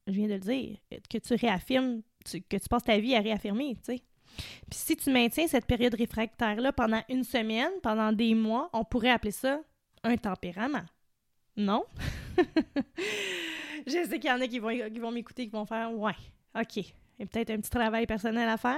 je 0.06 0.13
viens 0.13 0.28
de 0.28 0.34
le 0.34 0.39
dire 0.39 0.78
que 1.10 1.17
tu 1.17 1.34
réaffirmes 1.36 2.02
que 2.32 2.58
tu 2.58 2.70
passes 2.70 2.84
ta 2.84 2.98
vie 3.00 3.16
à 3.16 3.22
réaffirmer, 3.22 3.76
tu 3.76 3.94
sais. 3.94 4.04
Puis 4.70 4.80
si 4.80 4.96
tu 4.96 5.12
maintiens 5.12 5.48
cette 5.48 5.66
période 5.66 5.96
réfractaire-là 5.96 6.72
pendant 6.74 7.02
une 7.10 7.24
semaine, 7.24 7.72
pendant 7.82 8.12
des 8.12 8.36
mois, 8.36 8.70
on 8.74 8.84
pourrait 8.84 9.10
appeler 9.10 9.32
ça 9.32 9.60
un 10.04 10.18
tempérament. 10.18 10.86
Non? 11.56 11.86
Je 13.88 14.06
sais 14.08 14.20
qu'il 14.20 14.30
y 14.30 14.34
en 14.34 14.42
a 14.42 14.48
qui 14.48 14.60
vont, 14.60 14.70
qui 14.70 15.00
vont 15.00 15.12
m'écouter, 15.12 15.46
qui 15.46 15.52
vont 15.52 15.66
faire 15.66 15.92
Ouais, 15.94 16.16
OK. 16.60 16.78
Il 16.78 16.86
y 17.20 17.24
a 17.24 17.26
peut-être 17.26 17.50
un 17.50 17.58
petit 17.58 17.70
travail 17.70 18.06
personnel 18.06 18.48
à 18.48 18.58
faire. 18.58 18.78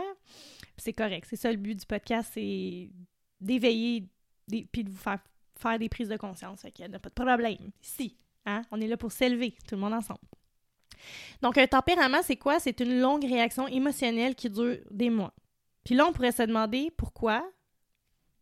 C'est 0.77 0.93
correct. 0.93 1.27
C'est 1.29 1.35
ça 1.35 1.51
le 1.51 1.57
but 1.57 1.75
du 1.75 1.85
podcast, 1.85 2.31
c'est 2.33 2.89
d'éveiller 3.41 4.07
puis 4.71 4.83
de 4.83 4.89
vous 4.89 4.97
faire 4.97 5.19
faire 5.57 5.77
des 5.77 5.89
prises 5.89 6.09
de 6.09 6.17
conscience. 6.17 6.61
Fait 6.61 6.71
qu'il 6.71 6.87
n'y 6.87 6.95
a 6.95 6.99
pas 6.99 7.09
de 7.09 7.13
problème. 7.13 7.71
Si, 7.81 8.17
hein? 8.45 8.61
On 8.71 8.79
est 8.79 8.87
là 8.87 8.97
pour 8.97 9.11
s'élever, 9.11 9.55
tout 9.67 9.75
le 9.75 9.81
monde 9.81 9.93
ensemble. 9.93 10.21
Donc, 11.41 11.57
un 11.57 11.67
tempérament, 11.67 12.21
c'est 12.23 12.35
quoi? 12.35 12.59
C'est 12.59 12.79
une 12.79 12.99
longue 12.99 13.23
réaction 13.23 13.67
émotionnelle 13.67 14.35
qui 14.35 14.49
dure 14.49 14.77
des 14.91 15.09
mois. 15.09 15.33
Puis 15.83 15.95
là, 15.95 16.05
on 16.05 16.13
pourrait 16.13 16.31
se 16.31 16.43
demander 16.43 16.91
pourquoi, 16.97 17.49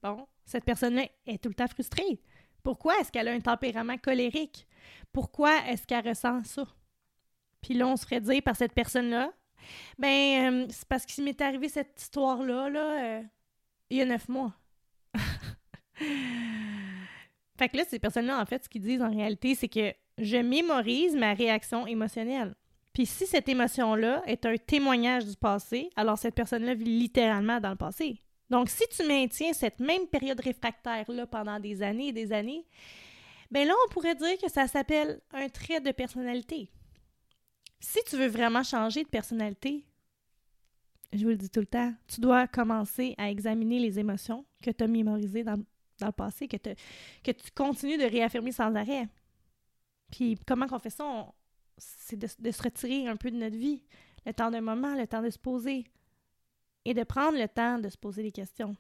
bon, 0.04 0.28
cette 0.46 0.66
personne-là 0.66 1.08
est 1.26 1.42
tout 1.42 1.50
le 1.50 1.56
temps 1.56 1.68
frustrée. 1.68 2.22
Pourquoi 2.64 3.00
est-ce 3.00 3.12
qu'elle 3.12 3.28
a 3.28 3.32
un 3.32 3.40
tempérament 3.40 3.98
colérique? 3.98 4.68
Pourquoi 5.14 5.66
est-ce 5.68 5.86
qu'elle 5.86 6.08
ressent 6.08 6.44
ça? 6.44 6.66
Puis 7.62 7.74
là, 7.74 7.88
on 7.88 7.96
se 7.96 8.04
ferait 8.04 8.22
dire 8.22 8.42
par 8.44 8.56
cette 8.56 8.74
personne-là, 8.74 9.32
ben, 9.98 10.54
euh, 10.54 10.68
c'est 10.70 10.88
parce 10.88 11.06
qu'il 11.06 11.24
m'est 11.24 11.40
arrivé 11.42 11.70
cette 11.70 12.00
histoire-là, 12.02 12.70
là, 12.70 13.04
euh, 13.04 13.24
il 13.90 13.98
y 13.98 14.02
a 14.02 14.06
neuf 14.06 14.30
mois. 14.30 14.54
fait 17.58 17.70
que 17.70 17.78
là, 17.78 17.84
ces 17.88 18.00
personnes-là, 18.00 18.42
en 18.42 18.46
fait, 18.46 18.64
ce 18.64 18.70
qu'ils 18.70 18.82
disent 18.82 19.02
en 19.02 19.10
réalité, 19.10 19.56
c'est 19.56 19.70
que 19.70 19.94
je 20.18 20.38
mémorise 20.38 21.16
ma 21.16 21.34
réaction 21.34 21.86
émotionnelle. 21.88 22.56
Puis 22.94 23.06
si 23.06 23.28
cette 23.28 23.48
émotion-là 23.48 24.24
est 24.26 24.46
un 24.46 24.58
témoignage 24.58 25.26
du 25.26 25.36
passé, 25.36 25.90
alors 25.96 26.18
cette 26.18 26.34
personne-là 26.34 26.74
vit 26.74 26.86
littéralement 26.86 27.60
dans 27.60 27.70
le 27.70 27.76
passé. 27.76 28.22
Donc 28.50 28.70
si 28.70 28.84
tu 28.90 29.06
maintiens 29.06 29.54
cette 29.54 29.80
même 29.80 30.08
période 30.08 30.40
réfractaire-là 30.40 31.28
pendant 31.28 31.60
des 31.60 31.84
années 31.84 32.08
et 32.08 32.14
des 32.14 32.32
années, 32.32 32.66
ben 33.52 33.68
là, 33.68 33.74
on 33.86 33.90
pourrait 33.90 34.16
dire 34.16 34.38
que 34.42 34.50
ça 34.50 34.68
s'appelle 34.68 35.22
un 35.32 35.48
trait 35.48 35.80
de 35.80 35.92
personnalité. 35.92 36.70
Si 37.80 38.00
tu 38.10 38.18
veux 38.18 38.28
vraiment 38.28 38.64
changer 38.64 39.04
de 39.04 39.10
personnalité, 39.10 39.86
je 41.14 41.24
vous 41.24 41.30
le 41.30 41.38
dis 41.38 41.50
tout 41.50 41.62
le 41.62 41.68
temps, 41.68 41.94
tu 42.08 42.20
dois 42.20 42.48
commencer 42.48 43.16
à 43.18 43.30
examiner 43.30 43.80
les 43.80 44.00
émotions 44.00 44.46
que 44.62 44.72
tu 44.72 44.84
as 44.84 44.88
mémorisées 44.88 45.44
dans, 45.44 45.58
le 46.02 46.12
passé, 46.12 46.48
que, 46.48 46.58
que 46.58 47.32
tu 47.32 47.52
continues 47.56 47.98
de 47.98 48.04
réaffirmer 48.04 48.52
sans 48.52 48.74
arrêt. 48.76 49.08
Puis 50.12 50.38
comment 50.46 50.68
qu'on 50.68 50.80
fait 50.80 50.90
ça? 50.90 51.34
C'est 51.78 52.18
de, 52.18 52.28
se 52.28 52.64
retirer 52.64 53.08
un 53.08 53.16
peu 53.16 53.30
de 53.30 53.38
notre 53.38 53.56
vie, 53.56 53.84
le 54.26 54.34
temps 54.34 54.50
d'un 54.50 54.62
moment, 54.62 54.96
le 54.96 55.06
temps 55.06 55.22
de 55.22 55.30
se 55.30 55.38
poser 55.38 55.86
et 56.86 56.94
de 56.94 57.04
prendre 57.04 57.38
le 57.38 57.48
temps 57.48 57.78
de 57.78 57.90
se 57.90 57.98
poser 57.98 58.24
des 58.24 58.32
questions. 58.32 58.76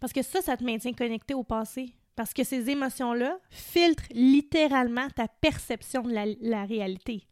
Parce 0.00 0.12
que 0.12 0.22
ça, 0.22 0.40
ça 0.42 0.56
te 0.56 0.64
maintient 0.64 0.92
connecté 0.92 1.34
au 1.34 1.42
passé. 1.42 1.94
Parce 2.14 2.34
que 2.34 2.44
ces 2.44 2.68
émotions-là 2.68 3.38
filtrent 3.50 4.04
littéralement 4.10 5.08
ta 5.10 5.28
perception 5.28 6.02
de 6.02 6.12
la, 6.40 6.64
réalité. 6.64 7.26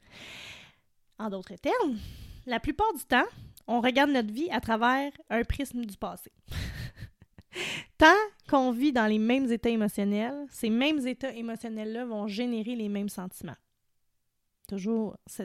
En 1.18 1.29
d'autres 1.29 1.57
termes, 1.57 1.98
la 2.46 2.61
plupart 2.61 2.92
du 2.94 3.05
temps, 3.05 3.26
on 3.66 3.81
regarde 3.81 4.11
notre 4.11 4.33
vie 4.33 4.50
à 4.50 4.61
travers 4.61 5.12
un 5.29 5.44
prisme 5.44 5.85
du 5.85 5.96
passé. 5.98 6.33
Tant 7.98 8.07
qu'on 8.50 8.72
vit 8.72 8.92
dans 8.92 9.06
les 9.06 9.20
mêmes 9.20 9.50
états 9.52 9.70
émotionnels, 9.70 10.44
ces 10.50 10.70
mêmes 10.70 11.06
états 11.06 11.32
émotionnels-là 11.32 12.04
vont 12.04 12.26
générer 12.26 12.74
les 12.74 12.88
mêmes 12.88 13.08
sentiments. 13.08 13.56
Toujours 14.66 15.16
ce, 15.26 15.44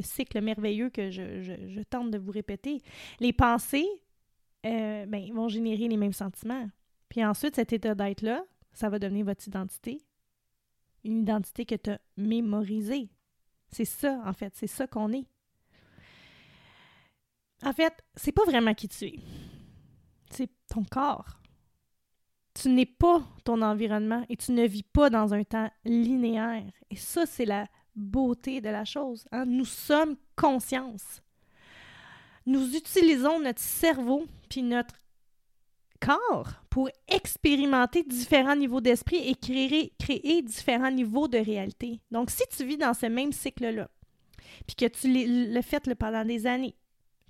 cycle 0.00 0.40
merveilleux 0.40 0.90
que 0.90 1.10
je, 1.10 1.82
tente 1.82 2.12
de 2.12 2.18
vous 2.18 2.30
répéter. 2.30 2.82
Les 3.18 3.32
pensées 3.32 3.88
euh, 4.64 5.06
ben, 5.06 5.32
vont 5.32 5.48
générer 5.48 5.88
les 5.88 5.96
mêmes 5.96 6.12
sentiments. 6.12 6.68
Puis 7.08 7.24
ensuite, 7.24 7.56
cet 7.56 7.72
état 7.72 7.96
d'être-là, 7.96 8.44
ça 8.72 8.88
va 8.88 9.00
devenir 9.00 9.26
votre 9.26 9.46
identité. 9.48 10.00
Une 11.02 11.22
identité 11.22 11.66
que 11.66 11.74
tu 11.74 11.90
as 11.90 12.00
mémorisée. 12.16 13.10
C'est 13.72 13.84
ça, 13.84 14.22
en 14.24 14.32
fait. 14.32 14.52
C'est 14.54 14.68
ça 14.68 14.86
qu'on 14.86 15.12
est. 15.12 15.26
En 17.64 17.72
fait, 17.72 17.92
c'est 18.14 18.32
pas 18.32 18.44
vraiment 18.44 18.74
qui 18.74 18.88
tu 18.88 19.06
es. 19.06 19.18
C'est 20.30 20.50
ton 20.68 20.84
corps. 20.84 21.39
Tu 22.60 22.68
n'es 22.68 22.86
pas 22.86 23.22
ton 23.44 23.62
environnement 23.62 24.24
et 24.28 24.36
tu 24.36 24.52
ne 24.52 24.66
vis 24.66 24.82
pas 24.82 25.08
dans 25.08 25.32
un 25.32 25.44
temps 25.44 25.70
linéaire. 25.84 26.70
Et 26.90 26.96
ça, 26.96 27.24
c'est 27.24 27.44
la 27.46 27.66
beauté 27.96 28.60
de 28.60 28.68
la 28.68 28.84
chose. 28.84 29.26
Hein. 29.32 29.46
Nous 29.46 29.64
sommes 29.64 30.16
conscience. 30.36 31.22
Nous 32.44 32.76
utilisons 32.76 33.40
notre 33.40 33.60
cerveau 33.60 34.26
puis 34.48 34.62
notre 34.62 34.94
corps 36.00 36.52
pour 36.70 36.90
expérimenter 37.08 38.02
différents 38.02 38.56
niveaux 38.56 38.80
d'esprit 38.80 39.28
et 39.28 39.34
créer, 39.34 39.92
créer 39.98 40.42
différents 40.42 40.90
niveaux 40.90 41.28
de 41.28 41.38
réalité. 41.38 42.00
Donc, 42.10 42.30
si 42.30 42.42
tu 42.54 42.64
vis 42.64 42.78
dans 42.78 42.94
ce 42.94 43.06
même 43.06 43.32
cycle-là, 43.32 43.88
puis 44.66 44.76
que 44.76 44.86
tu 44.86 45.08
le 45.52 45.62
fait 45.62 45.94
pendant 45.94 46.24
des 46.24 46.46
années, 46.46 46.74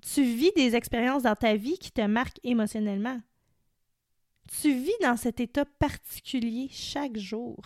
tu 0.00 0.22
vis 0.22 0.52
des 0.56 0.74
expériences 0.74 1.24
dans 1.24 1.36
ta 1.36 1.56
vie 1.56 1.78
qui 1.78 1.92
te 1.92 2.00
marquent 2.02 2.40
émotionnellement. 2.42 3.20
Tu 4.50 4.72
vis 4.72 4.92
dans 5.00 5.16
cet 5.16 5.40
état 5.40 5.64
particulier 5.64 6.68
chaque 6.70 7.16
jour? 7.16 7.56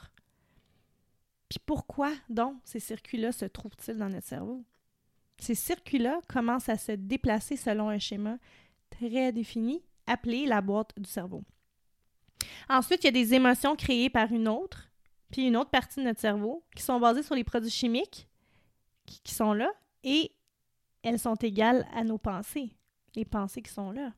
Puis 1.48 1.58
pourquoi 1.64 2.12
donc 2.28 2.56
ces 2.64 2.80
circuits-là 2.80 3.32
se 3.32 3.46
trouvent-ils 3.46 3.96
dans 3.96 4.08
notre 4.08 4.26
cerveau? 4.26 4.64
Ces 5.38 5.54
circuits-là 5.54 6.20
commencent 6.28 6.68
à 6.68 6.76
se 6.76 6.92
déplacer 6.92 7.56
selon 7.56 7.88
un 7.88 7.98
schéma 7.98 8.38
très 8.90 9.32
défini 9.32 9.82
appelé 10.06 10.46
la 10.46 10.60
boîte 10.60 10.92
du 10.98 11.08
cerveau. 11.08 11.42
Ensuite, 12.68 13.02
il 13.02 13.06
y 13.06 13.08
a 13.08 13.12
des 13.12 13.34
émotions 13.34 13.76
créées 13.76 14.10
par 14.10 14.30
une 14.32 14.48
autre, 14.48 14.90
puis 15.30 15.46
une 15.46 15.56
autre 15.56 15.70
partie 15.70 16.00
de 16.00 16.04
notre 16.04 16.20
cerveau, 16.20 16.64
qui 16.76 16.82
sont 16.82 17.00
basées 17.00 17.22
sur 17.22 17.34
les 17.34 17.44
produits 17.44 17.70
chimiques 17.70 18.28
qui, 19.06 19.34
sont 19.34 19.52
là, 19.52 19.70
et 20.02 20.32
elles 21.02 21.18
sont 21.18 21.34
égales 21.36 21.86
à 21.94 22.04
nos 22.04 22.18
pensées, 22.18 22.76
les 23.14 23.24
pensées 23.24 23.62
qui 23.62 23.72
sont 23.72 23.90
là. 23.90 24.12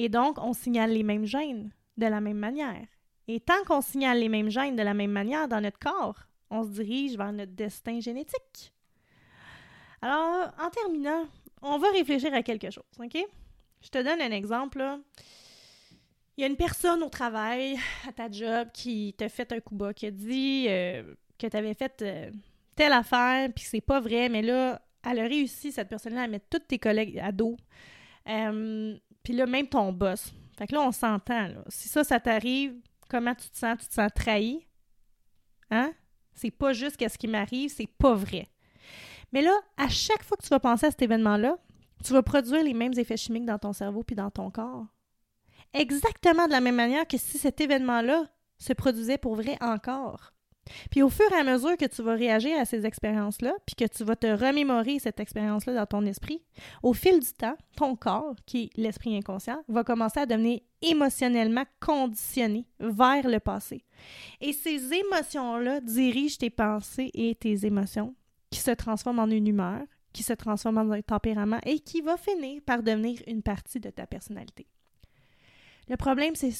Et 0.00 0.08
donc, 0.08 0.38
on 0.38 0.52
signale 0.52 0.92
les 0.92 1.02
mêmes 1.02 1.26
gènes 1.26 1.72
de 1.96 2.06
la 2.06 2.20
même 2.20 2.38
manière. 2.38 2.86
Et 3.26 3.40
tant 3.40 3.64
qu'on 3.66 3.80
signale 3.80 4.20
les 4.20 4.28
mêmes 4.28 4.48
gènes 4.48 4.76
de 4.76 4.82
la 4.82 4.94
même 4.94 5.10
manière 5.10 5.48
dans 5.48 5.60
notre 5.60 5.80
corps, 5.80 6.20
on 6.50 6.62
se 6.62 6.68
dirige 6.68 7.16
vers 7.16 7.32
notre 7.32 7.50
destin 7.50 7.98
génétique. 7.98 8.72
Alors, 10.00 10.52
en 10.56 10.70
terminant, 10.70 11.26
on 11.62 11.78
va 11.78 11.90
réfléchir 11.90 12.32
à 12.32 12.44
quelque 12.44 12.70
chose, 12.70 12.84
OK? 13.00 13.18
Je 13.82 13.88
te 13.88 13.98
donne 13.98 14.20
un 14.20 14.30
exemple. 14.30 15.00
Il 16.36 16.42
y 16.42 16.44
a 16.44 16.46
une 16.46 16.56
personne 16.56 17.02
au 17.02 17.08
travail, 17.08 17.76
à 18.08 18.12
ta 18.12 18.30
job, 18.30 18.68
qui 18.72 19.16
t'a 19.18 19.28
fait 19.28 19.50
un 19.50 19.58
coup 19.58 19.74
bas, 19.74 19.92
qui 19.92 20.06
a 20.06 20.12
dit 20.12 20.66
euh, 20.68 21.02
que 21.40 21.48
tu 21.48 21.56
avais 21.56 21.74
fait 21.74 22.02
euh, 22.02 22.30
telle 22.76 22.92
affaire, 22.92 23.50
puis 23.52 23.64
c'est 23.64 23.80
pas 23.80 23.98
vrai, 23.98 24.28
mais 24.28 24.42
là, 24.42 24.80
elle 25.04 25.18
a 25.18 25.24
réussi, 25.24 25.72
cette 25.72 25.88
personne-là, 25.88 26.22
à 26.22 26.28
mettre 26.28 26.46
tous 26.48 26.60
tes 26.68 26.78
collègues 26.78 27.18
à 27.18 27.32
dos. 27.32 27.56
Euh, 28.28 28.96
puis 29.28 29.36
là, 29.36 29.44
même 29.44 29.66
ton 29.66 29.92
boss. 29.92 30.32
Fait 30.56 30.66
que 30.66 30.74
là, 30.74 30.80
on 30.80 30.90
s'entend. 30.90 31.50
Si 31.68 31.86
ça, 31.86 32.02
ça 32.02 32.18
t'arrive, 32.18 32.80
comment 33.10 33.34
tu 33.34 33.50
te 33.50 33.58
sens? 33.58 33.76
Tu 33.78 33.86
te 33.86 33.92
sens 33.92 34.10
trahi? 34.14 34.66
Hein? 35.70 35.92
C'est 36.32 36.50
pas 36.50 36.72
juste 36.72 36.96
qu'est-ce 36.96 37.18
qui 37.18 37.28
m'arrive, 37.28 37.68
c'est 37.68 37.90
pas 37.98 38.14
vrai. 38.14 38.48
Mais 39.30 39.42
là, 39.42 39.52
à 39.76 39.90
chaque 39.90 40.22
fois 40.22 40.38
que 40.38 40.44
tu 40.44 40.48
vas 40.48 40.60
penser 40.60 40.86
à 40.86 40.90
cet 40.90 41.02
événement-là, 41.02 41.58
tu 42.02 42.14
vas 42.14 42.22
produire 42.22 42.64
les 42.64 42.72
mêmes 42.72 42.98
effets 42.98 43.18
chimiques 43.18 43.44
dans 43.44 43.58
ton 43.58 43.74
cerveau 43.74 44.02
puis 44.02 44.16
dans 44.16 44.30
ton 44.30 44.50
corps. 44.50 44.86
Exactement 45.74 46.46
de 46.46 46.52
la 46.52 46.62
même 46.62 46.76
manière 46.76 47.06
que 47.06 47.18
si 47.18 47.36
cet 47.36 47.60
événement-là 47.60 48.24
se 48.56 48.72
produisait 48.72 49.18
pour 49.18 49.34
vrai 49.34 49.58
encore. 49.60 50.32
Puis 50.90 51.02
au 51.02 51.08
fur 51.08 51.30
et 51.32 51.40
à 51.40 51.44
mesure 51.44 51.76
que 51.76 51.86
tu 51.86 52.02
vas 52.02 52.14
réagir 52.14 52.58
à 52.58 52.64
ces 52.64 52.86
expériences-là, 52.86 53.54
puis 53.66 53.74
que 53.74 53.84
tu 53.84 54.04
vas 54.04 54.16
te 54.16 54.26
remémorer 54.26 54.98
cette 54.98 55.20
expérience-là 55.20 55.74
dans 55.74 55.86
ton 55.86 56.06
esprit, 56.06 56.42
au 56.82 56.92
fil 56.92 57.20
du 57.20 57.32
temps, 57.32 57.56
ton 57.76 57.96
corps, 57.96 58.36
qui 58.46 58.64
est 58.64 58.76
l'esprit 58.76 59.16
inconscient, 59.16 59.62
va 59.68 59.84
commencer 59.84 60.20
à 60.20 60.26
devenir 60.26 60.60
émotionnellement 60.82 61.64
conditionné 61.80 62.66
vers 62.80 63.28
le 63.28 63.40
passé. 63.40 63.84
Et 64.40 64.52
ces 64.52 64.92
émotions-là 64.94 65.80
dirigent 65.80 66.38
tes 66.38 66.50
pensées 66.50 67.10
et 67.14 67.34
tes 67.34 67.66
émotions, 67.66 68.14
qui 68.50 68.60
se 68.60 68.70
transforment 68.70 69.20
en 69.20 69.30
une 69.30 69.46
humeur, 69.46 69.82
qui 70.12 70.22
se 70.22 70.32
transforme 70.32 70.78
en 70.78 70.90
un 70.90 71.02
tempérament 71.02 71.60
et 71.64 71.80
qui 71.80 72.00
va 72.00 72.16
finir 72.16 72.62
par 72.64 72.82
devenir 72.82 73.20
une 73.26 73.42
partie 73.42 73.80
de 73.80 73.90
ta 73.90 74.06
personnalité. 74.06 74.66
Le 75.88 75.96
problème, 75.96 76.34
c'est 76.34 76.52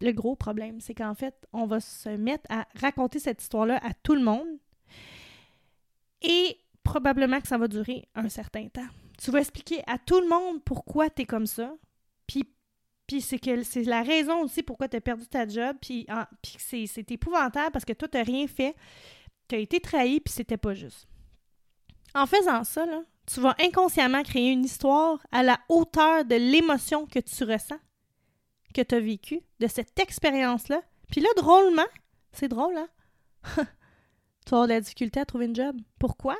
le 0.00 0.12
gros 0.12 0.36
problème, 0.36 0.80
c'est 0.80 0.94
qu'en 0.94 1.14
fait, 1.14 1.34
on 1.52 1.66
va 1.66 1.80
se 1.80 2.08
mettre 2.10 2.44
à 2.50 2.66
raconter 2.74 3.18
cette 3.18 3.42
histoire-là 3.42 3.78
à 3.82 3.94
tout 3.94 4.14
le 4.14 4.22
monde 4.22 4.46
et 6.22 6.58
probablement 6.82 7.40
que 7.40 7.48
ça 7.48 7.58
va 7.58 7.68
durer 7.68 8.08
un 8.14 8.28
certain 8.28 8.68
temps. 8.68 8.86
Tu 9.18 9.30
vas 9.30 9.40
expliquer 9.40 9.82
à 9.86 9.98
tout 9.98 10.20
le 10.20 10.28
monde 10.28 10.62
pourquoi 10.64 11.10
tu 11.10 11.22
es 11.22 11.24
comme 11.24 11.46
ça, 11.46 11.74
puis, 13.08 13.20
c'est 13.20 13.38
que 13.38 13.62
c'est 13.62 13.84
la 13.84 14.02
raison 14.02 14.42
aussi 14.42 14.64
pourquoi 14.64 14.88
tu 14.88 14.96
as 14.96 15.00
perdu 15.00 15.28
ta 15.28 15.46
job, 15.46 15.76
puis, 15.80 16.08
puis 16.42 16.56
c'est 16.58 17.10
épouvantable 17.12 17.70
parce 17.70 17.84
que 17.84 17.92
toi, 17.92 18.08
tu 18.08 18.18
rien 18.20 18.48
fait, 18.48 18.74
tu 19.48 19.54
as 19.54 19.58
été 19.58 19.78
trahi, 19.78 20.18
puis 20.18 20.34
c'était 20.34 20.56
pas 20.56 20.74
juste. 20.74 21.06
En 22.16 22.26
faisant 22.26 22.64
ça, 22.64 22.84
tu 23.24 23.38
vas 23.38 23.54
inconsciemment 23.60 24.24
créer 24.24 24.50
une 24.50 24.64
histoire 24.64 25.24
à 25.30 25.44
la 25.44 25.60
hauteur 25.68 26.24
de 26.24 26.34
l'émotion 26.34 27.06
que 27.06 27.20
tu 27.20 27.44
ressens 27.44 27.78
que 28.74 28.82
tu 28.82 28.94
as 28.94 29.00
vécu, 29.00 29.40
de 29.60 29.66
cette 29.66 29.98
expérience-là. 29.98 30.82
Puis 31.10 31.20
là, 31.20 31.28
drôlement, 31.36 31.86
c'est 32.32 32.48
drôle, 32.48 32.76
hein? 32.76 32.88
tu 34.46 34.54
avoir 34.54 34.66
de 34.66 34.74
la 34.74 34.80
difficulté 34.80 35.20
à 35.20 35.24
trouver 35.24 35.46
une 35.46 35.56
job. 35.56 35.76
Pourquoi? 35.98 36.36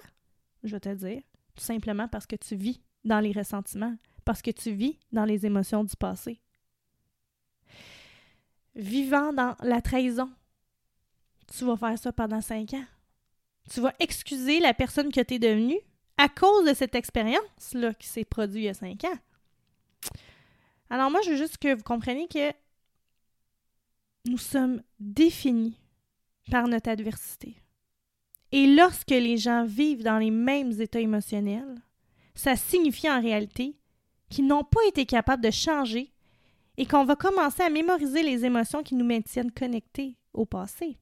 Je 0.63 0.73
vais 0.73 0.81
te 0.81 0.95
dire. 0.95 1.23
Tout 1.55 1.65
simplement 1.65 2.09
parce 2.09 2.27
que 2.27 2.37
tu 2.37 2.57
vis 2.57 2.81
dans 3.05 3.21
les 3.21 3.33
ressentiments, 3.33 3.97
parce 4.25 4.43
que 4.43 4.51
tu 4.51 4.73
vis 4.73 4.99
dans 5.13 5.25
les 5.25 5.47
émotions 5.47 5.85
du 5.85 5.97
passé. 5.97 6.41
Vivant 8.75 9.33
dans 9.33 9.57
la 9.61 9.81
trahison, 9.81 10.31
tu 11.57 11.65
vas 11.65 11.77
faire 11.77 11.99
ça 11.99 12.13
pendant 12.13 12.41
cinq 12.41 12.75
ans. 12.75 12.85
Tu 13.71 13.81
vas 13.81 13.95
excuser 14.01 14.61
la 14.61 14.75
personne 14.75 15.11
que 15.11 15.21
tu 15.21 15.35
es 15.35 15.39
devenue 15.39 15.79
à 16.19 16.29
cause 16.29 16.67
de 16.67 16.75
cette 16.75 16.95
expérience-là 16.95 17.95
qui 17.95 18.07
s'est 18.07 18.25
produite 18.25 18.59
il 18.59 18.65
y 18.65 18.69
a 18.69 18.75
cinq 18.75 19.05
ans. 19.05 19.19
Alors 20.91 21.11
moi, 21.11 21.21
je 21.25 21.31
veux 21.31 21.37
juste 21.37 21.59
que 21.59 21.75
vous 21.75 21.83
compreniez 21.83 22.29
que 22.29 22.53
nous 24.27 24.39
sommes 24.39 24.83
définis 24.99 25.81
par 26.51 26.69
notre 26.69 26.91
adversité. 26.91 27.57
Et 28.53 28.67
lorsque 28.75 29.11
les 29.11 29.37
gens 29.37 29.65
vivent 29.65 30.05
dans 30.05 30.19
les 30.19 30.31
mêmes 30.31 30.81
états 30.81 31.01
émotionnels, 31.01 31.83
ça 32.35 32.57
signifie 32.57 33.11
en 33.11 33.21
réalité 33.21 33.77
qu'ils 34.29 34.47
n'ont 34.47 34.65
pas 34.65 34.85
été 34.87 35.07
capables 35.07 35.43
de 35.43 35.51
changer 35.51 36.13
et 36.77 36.87
qu'on 36.87 37.05
va 37.05 37.17
commencer 37.17 37.63
à 37.63 37.71
mémoriser 37.71 38.23
les 38.23 38.45
émotions 38.45 38.83
qui 38.83 38.95
nous 38.95 39.05
maintiennent 39.05 39.51
connectés 39.51 40.17
au 40.33 40.45
passé. 40.45 40.99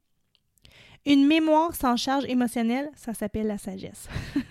Une 1.06 1.26
mémoire 1.26 1.74
sans 1.74 1.96
charge 1.96 2.24
émotionnelle, 2.26 2.90
ça 2.96 3.12
s'appelle 3.12 3.46
la 3.46 3.58
sagesse. 3.58 4.08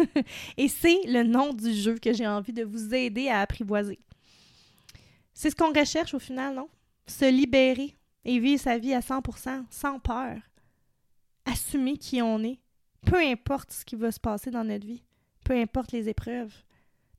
et 0.58 0.68
c'est 0.68 1.00
le 1.08 1.24
nom 1.24 1.54
du 1.54 1.74
jeu 1.74 1.98
que 1.98 2.14
j'ai 2.14 2.28
envie 2.28 2.54
de 2.54 2.64
vous 2.64 2.94
aider 2.94 3.28
à 3.30 3.40
apprivoiser. 3.40 4.00
C'est 5.34 5.50
ce 5.50 5.56
qu'on 5.56 5.74
recherche 5.74 6.14
au 6.14 6.20
final, 6.20 6.56
non? 6.56 6.70
Se 7.08 7.30
libérer 7.30 7.98
et 8.26 8.40
vivre 8.40 8.62
sa 8.62 8.78
vie 8.78 8.94
à 8.94 9.00
100%, 9.00 9.66
sans 9.70 10.00
peur. 10.00 10.38
Assumer 11.46 11.98
qui 11.98 12.22
on 12.22 12.40
est, 12.44 12.60
peu 13.06 13.18
importe 13.18 13.72
ce 13.72 13.86
qui 13.86 13.96
va 13.96 14.12
se 14.12 14.20
passer 14.20 14.52
dans 14.52 14.64
notre 14.64 14.86
vie, 14.86 15.04
peu 15.44 15.54
importe 15.54 15.92
les 15.92 16.08
épreuves. 16.10 16.54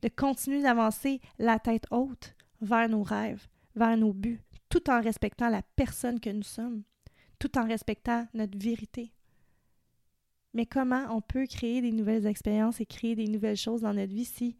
De 0.01 0.09
continuer 0.09 0.61
d'avancer 0.61 1.19
la 1.39 1.59
tête 1.59 1.85
haute 1.91 2.35
vers 2.61 2.89
nos 2.89 3.03
rêves, 3.03 3.47
vers 3.75 3.97
nos 3.97 4.13
buts, 4.13 4.41
tout 4.69 4.89
en 4.89 5.01
respectant 5.01 5.49
la 5.49 5.61
personne 5.75 6.19
que 6.19 6.29
nous 6.29 6.43
sommes, 6.43 6.83
tout 7.39 7.57
en 7.57 7.65
respectant 7.65 8.27
notre 8.33 8.57
vérité. 8.57 9.11
Mais 10.53 10.65
comment 10.65 11.05
on 11.09 11.21
peut 11.21 11.47
créer 11.47 11.81
des 11.81 11.91
nouvelles 11.91 12.27
expériences 12.27 12.79
et 12.79 12.85
créer 12.85 13.15
des 13.15 13.27
nouvelles 13.27 13.57
choses 13.57 13.81
dans 13.81 13.93
notre 13.93 14.13
vie 14.13 14.25
si 14.25 14.55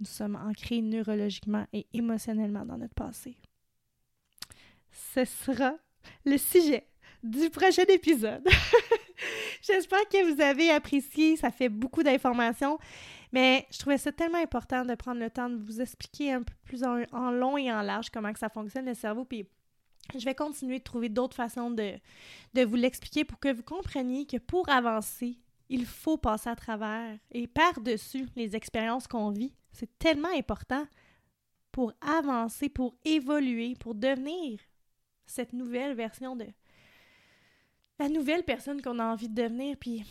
nous 0.00 0.06
sommes 0.06 0.36
ancrés 0.36 0.80
neurologiquement 0.80 1.66
et 1.72 1.86
émotionnellement 1.92 2.64
dans 2.64 2.78
notre 2.78 2.94
passé. 2.94 3.36
Ce 4.90 5.24
sera 5.24 5.74
le 6.24 6.38
sujet 6.38 6.86
du 7.22 7.50
prochain 7.50 7.84
épisode. 7.88 8.46
J'espère 9.62 10.08
que 10.08 10.32
vous 10.32 10.40
avez 10.40 10.70
apprécié, 10.70 11.36
ça 11.36 11.50
fait 11.50 11.68
beaucoup 11.68 12.02
d'informations, 12.02 12.78
mais 13.32 13.66
je 13.70 13.78
trouvais 13.78 13.98
ça 13.98 14.10
tellement 14.10 14.38
important 14.38 14.84
de 14.84 14.94
prendre 14.94 15.20
le 15.20 15.30
temps 15.30 15.50
de 15.50 15.56
vous 15.56 15.80
expliquer 15.82 16.32
un 16.32 16.42
peu 16.42 16.54
plus 16.64 16.82
en, 16.82 17.30
long 17.30 17.58
et 17.58 17.70
en 17.70 17.82
large 17.82 18.10
comment 18.10 18.32
que 18.32 18.38
ça 18.38 18.48
fonctionne 18.48 18.86
le 18.86 18.94
cerveau, 18.94 19.24
puis 19.24 19.46
je 20.18 20.24
vais 20.24 20.34
continuer 20.34 20.78
de 20.78 20.84
trouver 20.84 21.10
d'autres 21.10 21.36
façons 21.36 21.70
de, 21.70 21.92
de 22.54 22.62
vous 22.62 22.76
l'expliquer 22.76 23.24
pour 23.24 23.38
que 23.38 23.52
vous 23.52 23.62
compreniez 23.62 24.26
que 24.26 24.38
pour 24.38 24.68
avancer 24.70 25.38
Il 25.68 25.84
faut 25.84 26.16
passer 26.16 26.48
à 26.48 26.56
travers 26.56 27.16
et 27.30 27.46
par-dessus 27.46 28.26
les 28.34 28.56
expériences 28.56 29.06
qu'on 29.06 29.30
vit. 29.30 29.52
C'est 29.72 29.98
tellement 29.98 30.34
important 30.36 30.86
pour 31.72 31.92
avancer, 32.00 32.68
pour 32.68 32.94
évoluer, 33.04 33.74
pour 33.76 33.94
devenir 33.94 34.58
cette 35.26 35.52
nouvelle 35.52 35.94
version 35.94 36.36
de 36.36 36.46
la 37.98 38.08
nouvelle 38.08 38.44
personne 38.44 38.80
qu'on 38.82 38.98
a 38.98 39.04
envie 39.04 39.28
de 39.28 39.42
devenir. 39.42 39.76
Puis, 39.78 40.04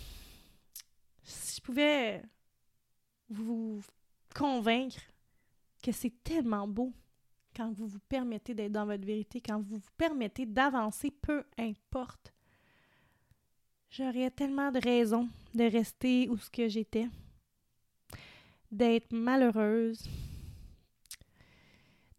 si 1.23 1.57
je 1.57 1.61
pouvais 1.61 2.21
vous 3.29 3.81
convaincre 4.35 5.01
que 5.83 5.91
c'est 5.91 6.23
tellement 6.23 6.67
beau 6.67 6.93
quand 7.55 7.71
vous 7.71 7.87
vous 7.87 7.99
permettez 8.07 8.53
d'être 8.53 8.71
dans 8.71 8.85
votre 8.85 9.05
vérité, 9.05 9.41
quand 9.41 9.59
vous 9.59 9.77
vous 9.77 9.91
permettez 9.97 10.45
d'avancer, 10.45 11.11
peu 11.11 11.43
importe. 11.57 12.33
J'aurais 13.89 14.29
tellement 14.29 14.71
de 14.71 14.79
raisons 14.79 15.27
de 15.55 15.63
rester 15.63 16.29
où 16.29 16.37
ce 16.37 16.49
que 16.49 16.67
j'étais, 16.67 17.07
d'être 18.71 19.11
malheureuse, 19.11 20.03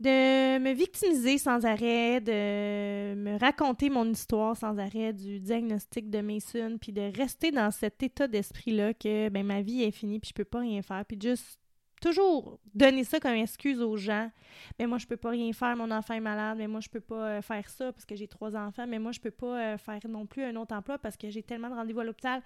de 0.00 0.58
me 0.58 0.72
victimiser 0.72 1.36
sans 1.36 1.66
arrêt, 1.66 2.20
de 2.20 3.14
me 3.14 3.38
raconter 3.38 3.90
mon 3.90 4.06
histoire 4.06 4.56
sans 4.56 4.78
arrêt 4.78 5.12
du 5.12 5.40
diagnostic 5.40 6.08
de 6.08 6.20
Mason, 6.20 6.78
puis 6.80 6.92
de 6.92 7.12
rester 7.16 7.50
dans 7.50 7.70
cet 7.70 8.02
état 8.02 8.26
d'esprit-là 8.26 8.94
que 8.94 9.28
ben, 9.28 9.44
ma 9.44 9.60
vie 9.60 9.82
est 9.82 9.90
finie, 9.90 10.18
puis 10.18 10.30
je 10.30 10.34
peux 10.34 10.44
pas 10.44 10.60
rien 10.60 10.80
faire, 10.80 11.04
puis 11.04 11.18
juste 11.20 11.60
toujours 12.00 12.58
donner 12.74 13.04
ça 13.04 13.20
comme 13.20 13.34
excuse 13.34 13.80
aux 13.80 13.96
gens. 13.96 14.30
Mais 14.78 14.86
moi, 14.86 14.96
je 14.96 15.06
peux 15.06 15.18
pas 15.18 15.30
rien 15.30 15.52
faire, 15.52 15.76
mon 15.76 15.90
enfant 15.90 16.14
est 16.14 16.20
malade, 16.20 16.56
mais 16.58 16.66
moi, 16.66 16.80
je 16.80 16.88
peux 16.88 17.00
pas 17.00 17.28
euh, 17.28 17.42
faire 17.42 17.68
ça 17.68 17.92
parce 17.92 18.06
que 18.06 18.16
j'ai 18.16 18.26
trois 18.26 18.56
enfants, 18.56 18.86
mais 18.86 18.98
moi, 18.98 19.12
je 19.12 19.20
peux 19.20 19.30
pas 19.30 19.74
euh, 19.74 19.78
faire 19.78 20.00
non 20.08 20.26
plus 20.26 20.42
un 20.42 20.56
autre 20.56 20.74
emploi 20.74 20.98
parce 20.98 21.16
que 21.18 21.30
j'ai 21.30 21.42
tellement 21.42 21.68
de 21.68 21.74
rendez-vous 21.74 22.00
à 22.00 22.04
l'hôpital. 22.04 22.42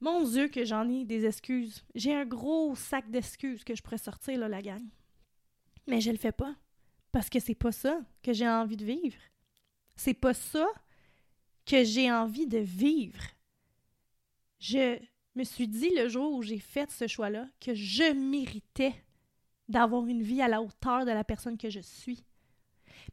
Mon 0.00 0.24
Dieu, 0.24 0.48
que 0.48 0.64
j'en 0.64 0.88
ai 0.88 1.04
des 1.04 1.24
excuses. 1.24 1.84
J'ai 1.94 2.14
un 2.14 2.26
gros 2.26 2.74
sac 2.74 3.10
d'excuses 3.10 3.64
que 3.64 3.74
je 3.74 3.82
pourrais 3.82 3.98
sortir, 3.98 4.38
là, 4.38 4.48
la 4.48 4.62
gang. 4.62 4.84
Mais 5.86 6.00
je 6.00 6.10
le 6.10 6.18
fais 6.18 6.32
pas 6.32 6.54
parce 7.12 7.30
que 7.30 7.40
c'est 7.40 7.54
pas 7.54 7.72
ça 7.72 8.00
que 8.22 8.32
j'ai 8.32 8.48
envie 8.48 8.76
de 8.76 8.84
vivre. 8.84 9.18
C'est 9.94 10.14
pas 10.14 10.34
ça 10.34 10.66
que 11.64 11.82
j'ai 11.82 12.12
envie 12.12 12.46
de 12.46 12.58
vivre. 12.58 13.22
Je 14.58 14.98
me 15.34 15.44
suis 15.44 15.68
dit 15.68 15.90
le 15.96 16.08
jour 16.08 16.32
où 16.34 16.42
j'ai 16.42 16.58
fait 16.58 16.90
ce 16.90 17.06
choix-là 17.06 17.46
que 17.60 17.74
je 17.74 18.12
méritais 18.12 18.94
d'avoir 19.68 20.06
une 20.06 20.22
vie 20.22 20.42
à 20.42 20.48
la 20.48 20.60
hauteur 20.62 21.04
de 21.04 21.10
la 21.10 21.24
personne 21.24 21.56
que 21.56 21.70
je 21.70 21.80
suis. 21.80 22.24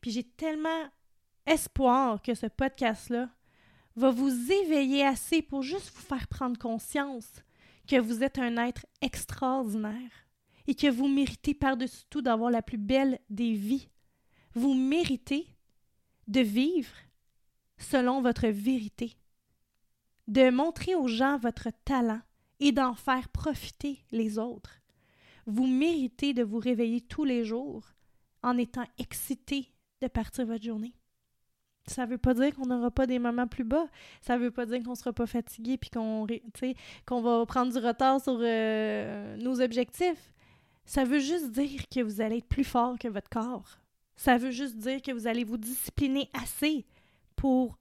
Puis 0.01 0.11
j'ai 0.11 0.23
tellement 0.23 0.89
espoir 1.45 2.21
que 2.21 2.35
ce 2.35 2.47
podcast-là 2.47 3.29
va 3.95 4.11
vous 4.11 4.51
éveiller 4.51 5.05
assez 5.05 5.41
pour 5.41 5.61
juste 5.61 5.91
vous 5.95 6.01
faire 6.01 6.27
prendre 6.27 6.57
conscience 6.57 7.31
que 7.87 7.99
vous 7.99 8.23
êtes 8.23 8.39
un 8.39 8.57
être 8.57 8.85
extraordinaire 9.01 10.11
et 10.67 10.75
que 10.75 10.89
vous 10.89 11.07
méritez 11.07 11.53
par-dessus 11.53 12.05
tout 12.09 12.21
d'avoir 12.21 12.49
la 12.49 12.61
plus 12.61 12.77
belle 12.77 13.19
des 13.29 13.53
vies 13.53 13.89
vous 14.55 14.73
méritez 14.73 15.47
de 16.27 16.41
vivre 16.41 16.93
selon 17.77 18.21
votre 18.21 18.47
vérité, 18.47 19.13
de 20.27 20.49
montrer 20.49 20.95
aux 20.95 21.07
gens 21.07 21.37
votre 21.37 21.69
talent 21.85 22.21
et 22.59 22.71
d'en 22.71 22.93
faire 22.93 23.29
profiter 23.29 24.05
les 24.11 24.37
autres. 24.37 24.79
Vous 25.45 25.67
méritez 25.67 26.33
de 26.33 26.43
vous 26.43 26.59
réveiller 26.59 27.01
tous 27.01 27.25
les 27.25 27.43
jours 27.43 27.83
en 28.43 28.57
étant 28.57 28.85
excité 28.97 29.73
de 30.01 30.07
partir 30.07 30.45
votre 30.45 30.63
journée. 30.63 30.93
Ça 31.85 32.05
veut 32.05 32.17
pas 32.17 32.33
dire 32.33 32.55
qu'on 32.55 32.65
n'aura 32.65 32.91
pas 32.91 33.05
des 33.05 33.19
moments 33.19 33.47
plus 33.47 33.65
bas. 33.65 33.87
Ça 34.21 34.37
veut 34.37 34.51
pas 34.51 34.65
dire 34.65 34.81
qu'on 34.83 34.95
sera 34.95 35.11
pas 35.11 35.25
fatigué 35.25 35.77
puis 35.77 35.89
qu'on 35.89 36.25
qu'on 37.05 37.21
va 37.21 37.45
prendre 37.45 37.73
du 37.73 37.85
retard 37.85 38.21
sur 38.21 38.37
euh, 38.39 39.35
nos 39.37 39.59
objectifs. 39.59 40.31
Ça 40.85 41.03
veut 41.03 41.19
juste 41.19 41.51
dire 41.51 41.87
que 41.89 42.01
vous 42.01 42.21
allez 42.21 42.37
être 42.37 42.47
plus 42.47 42.63
fort 42.63 42.97
que 42.97 43.07
votre 43.07 43.29
corps. 43.29 43.79
Ça 44.15 44.37
veut 44.37 44.51
juste 44.51 44.77
dire 44.77 45.01
que 45.01 45.11
vous 45.11 45.27
allez 45.27 45.43
vous 45.43 45.57
discipliner 45.57 46.29
assez 46.33 46.85
pour 47.35 47.77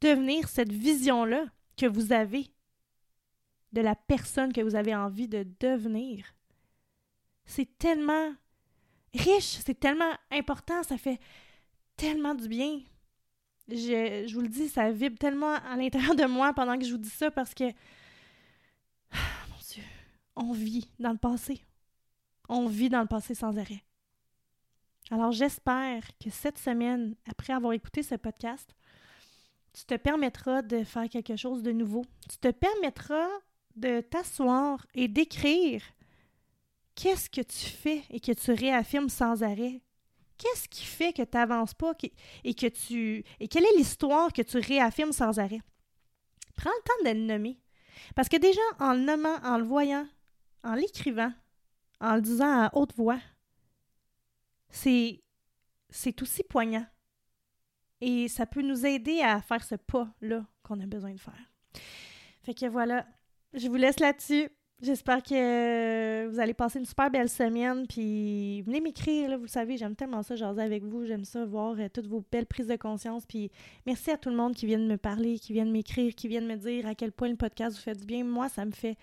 devenir 0.00 0.48
cette 0.48 0.72
vision-là 0.72 1.44
que 1.76 1.86
vous 1.86 2.12
avez 2.12 2.46
de 3.72 3.80
la 3.80 3.94
personne 3.94 4.52
que 4.52 4.60
vous 4.60 4.74
avez 4.74 4.94
envie 4.94 5.28
de 5.28 5.46
devenir. 5.60 6.34
C'est 7.44 7.78
tellement 7.78 8.32
riche, 9.14 9.58
c'est 9.64 9.78
tellement 9.78 10.12
important, 10.30 10.82
ça 10.82 10.98
fait 10.98 11.20
tellement 11.98 12.34
du 12.34 12.48
bien. 12.48 12.80
Je, 13.68 14.24
je, 14.26 14.34
vous 14.34 14.40
le 14.40 14.48
dis, 14.48 14.68
ça 14.68 14.90
vibre 14.90 15.18
tellement 15.18 15.54
à 15.54 15.76
l'intérieur 15.76 16.14
de 16.14 16.24
moi 16.24 16.54
pendant 16.54 16.78
que 16.78 16.86
je 16.86 16.92
vous 16.92 16.98
dis 16.98 17.10
ça 17.10 17.30
parce 17.30 17.52
que, 17.52 17.64
mon 17.64 19.58
Dieu, 19.70 19.82
on 20.36 20.52
vit 20.52 20.88
dans 20.98 21.12
le 21.12 21.18
passé. 21.18 21.60
On 22.48 22.66
vit 22.66 22.88
dans 22.88 23.02
le 23.02 23.06
passé 23.06 23.34
sans 23.34 23.58
arrêt. 23.58 23.82
Alors 25.10 25.32
j'espère 25.32 26.02
que 26.18 26.30
cette 26.30 26.58
semaine, 26.58 27.14
après 27.28 27.52
avoir 27.52 27.72
écouté 27.72 28.02
ce 28.02 28.14
podcast, 28.14 28.74
tu 29.74 29.84
te 29.84 29.94
permettras 29.94 30.62
de 30.62 30.84
faire 30.84 31.08
quelque 31.08 31.36
chose 31.36 31.62
de 31.62 31.72
nouveau. 31.72 32.04
Tu 32.30 32.38
te 32.38 32.50
permettras 32.50 33.28
de 33.76 34.00
t'asseoir 34.00 34.86
et 34.94 35.08
d'écrire 35.08 35.82
qu'est-ce 36.94 37.28
que 37.28 37.42
tu 37.42 37.66
fais 37.66 38.02
et 38.10 38.20
que 38.20 38.32
tu 38.32 38.52
réaffirmes 38.52 39.08
sans 39.08 39.42
arrêt. 39.42 39.82
Qu'est-ce 40.38 40.68
qui 40.68 40.84
fait 40.84 41.12
que 41.12 41.22
tu 41.22 41.36
n'avances 41.36 41.74
pas 41.74 41.92
et 42.44 42.54
que 42.54 42.66
tu. 42.68 43.24
Et 43.40 43.48
quelle 43.48 43.64
est 43.64 43.76
l'histoire 43.76 44.32
que 44.32 44.42
tu 44.42 44.58
réaffirmes 44.58 45.12
sans 45.12 45.38
arrêt? 45.38 45.60
Prends 46.54 46.70
le 46.70 46.84
temps 46.84 47.10
de 47.10 47.18
le 47.18 47.26
nommer. 47.26 47.58
Parce 48.14 48.28
que 48.28 48.36
déjà, 48.36 48.60
en 48.78 48.92
le 48.92 49.00
nommant, 49.00 49.36
en 49.42 49.58
le 49.58 49.64
voyant, 49.64 50.06
en 50.62 50.74
l'écrivant, 50.74 51.32
en 52.00 52.14
le 52.14 52.22
disant 52.22 52.62
à 52.62 52.70
haute 52.74 52.94
voix, 52.94 53.18
c'est, 54.70 55.22
c'est 55.90 56.20
aussi 56.22 56.42
poignant. 56.44 56.86
Et 58.00 58.28
ça 58.28 58.46
peut 58.46 58.62
nous 58.62 58.86
aider 58.86 59.20
à 59.20 59.42
faire 59.42 59.64
ce 59.64 59.74
pas-là 59.74 60.46
qu'on 60.62 60.80
a 60.80 60.86
besoin 60.86 61.12
de 61.12 61.20
faire. 61.20 61.50
Fait 62.42 62.54
que 62.54 62.66
voilà, 62.66 63.06
je 63.54 63.66
vous 63.68 63.74
laisse 63.74 63.98
là-dessus. 63.98 64.48
J'espère 64.80 65.24
que 65.24 66.28
vous 66.28 66.38
allez 66.38 66.54
passer 66.54 66.78
une 66.78 66.84
super 66.84 67.10
belle 67.10 67.28
semaine. 67.28 67.86
Puis 67.88 68.62
venez 68.62 68.80
m'écrire, 68.80 69.36
vous 69.36 69.48
savez, 69.48 69.76
j'aime 69.76 69.96
tellement 69.96 70.22
ça, 70.22 70.36
jaser 70.36 70.62
avec 70.62 70.84
vous. 70.84 71.04
J'aime 71.04 71.24
ça, 71.24 71.44
voir 71.44 71.74
euh, 71.78 71.88
toutes 71.92 72.06
vos 72.06 72.24
belles 72.30 72.46
prises 72.46 72.68
de 72.68 72.76
conscience. 72.76 73.26
Puis 73.26 73.50
merci 73.86 74.12
à 74.12 74.16
tout 74.16 74.30
le 74.30 74.36
monde 74.36 74.54
qui 74.54 74.66
vient 74.66 74.78
de 74.78 74.86
me 74.86 74.96
parler, 74.96 75.40
qui 75.40 75.52
vient 75.52 75.66
de 75.66 75.72
m'écrire, 75.72 76.14
qui 76.14 76.28
vient 76.28 76.42
de 76.42 76.46
me 76.46 76.56
dire 76.56 76.86
à 76.86 76.94
quel 76.94 77.10
point 77.10 77.28
le 77.28 77.36
podcast 77.36 77.76
vous 77.76 77.82
fait 77.82 77.98
du 77.98 78.06
bien. 78.06 78.22
Moi, 78.22 78.48
ça 78.48 78.64
me 78.64 78.70
fait 78.70 78.96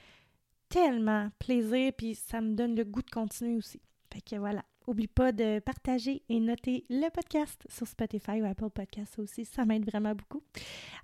tellement 0.69 1.29
plaisir. 1.39 1.91
Puis 1.97 2.15
ça 2.15 2.39
me 2.39 2.53
donne 2.53 2.75
le 2.75 2.85
goût 2.85 3.01
de 3.01 3.11
continuer 3.11 3.57
aussi. 3.57 3.81
Fait 4.13 4.21
que 4.21 4.37
voilà. 4.37 4.63
Oublie 4.87 5.07
pas 5.07 5.31
de 5.31 5.59
partager 5.59 6.21
et 6.29 6.39
noter 6.39 6.85
le 6.89 7.09
podcast 7.09 7.65
sur 7.67 7.87
Spotify 7.87 8.39
ou 8.41 8.45
Apple 8.45 8.69
Podcasts 8.69 9.19
aussi. 9.19 9.43
Ça 9.43 9.65
m'aide 9.65 9.83
vraiment 9.83 10.13
beaucoup. 10.13 10.43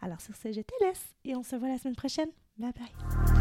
Alors 0.01 0.21
sur 0.21 0.35
ce, 0.35 0.51
je 0.51 0.61
te 0.61 0.73
laisse 0.81 1.15
et 1.25 1.35
on 1.35 1.43
se 1.43 1.55
voit 1.55 1.67
la 1.67 1.79
semaine 1.79 1.95
prochaine. 1.95 2.29
Bye 2.57 2.71
bye. 2.73 3.40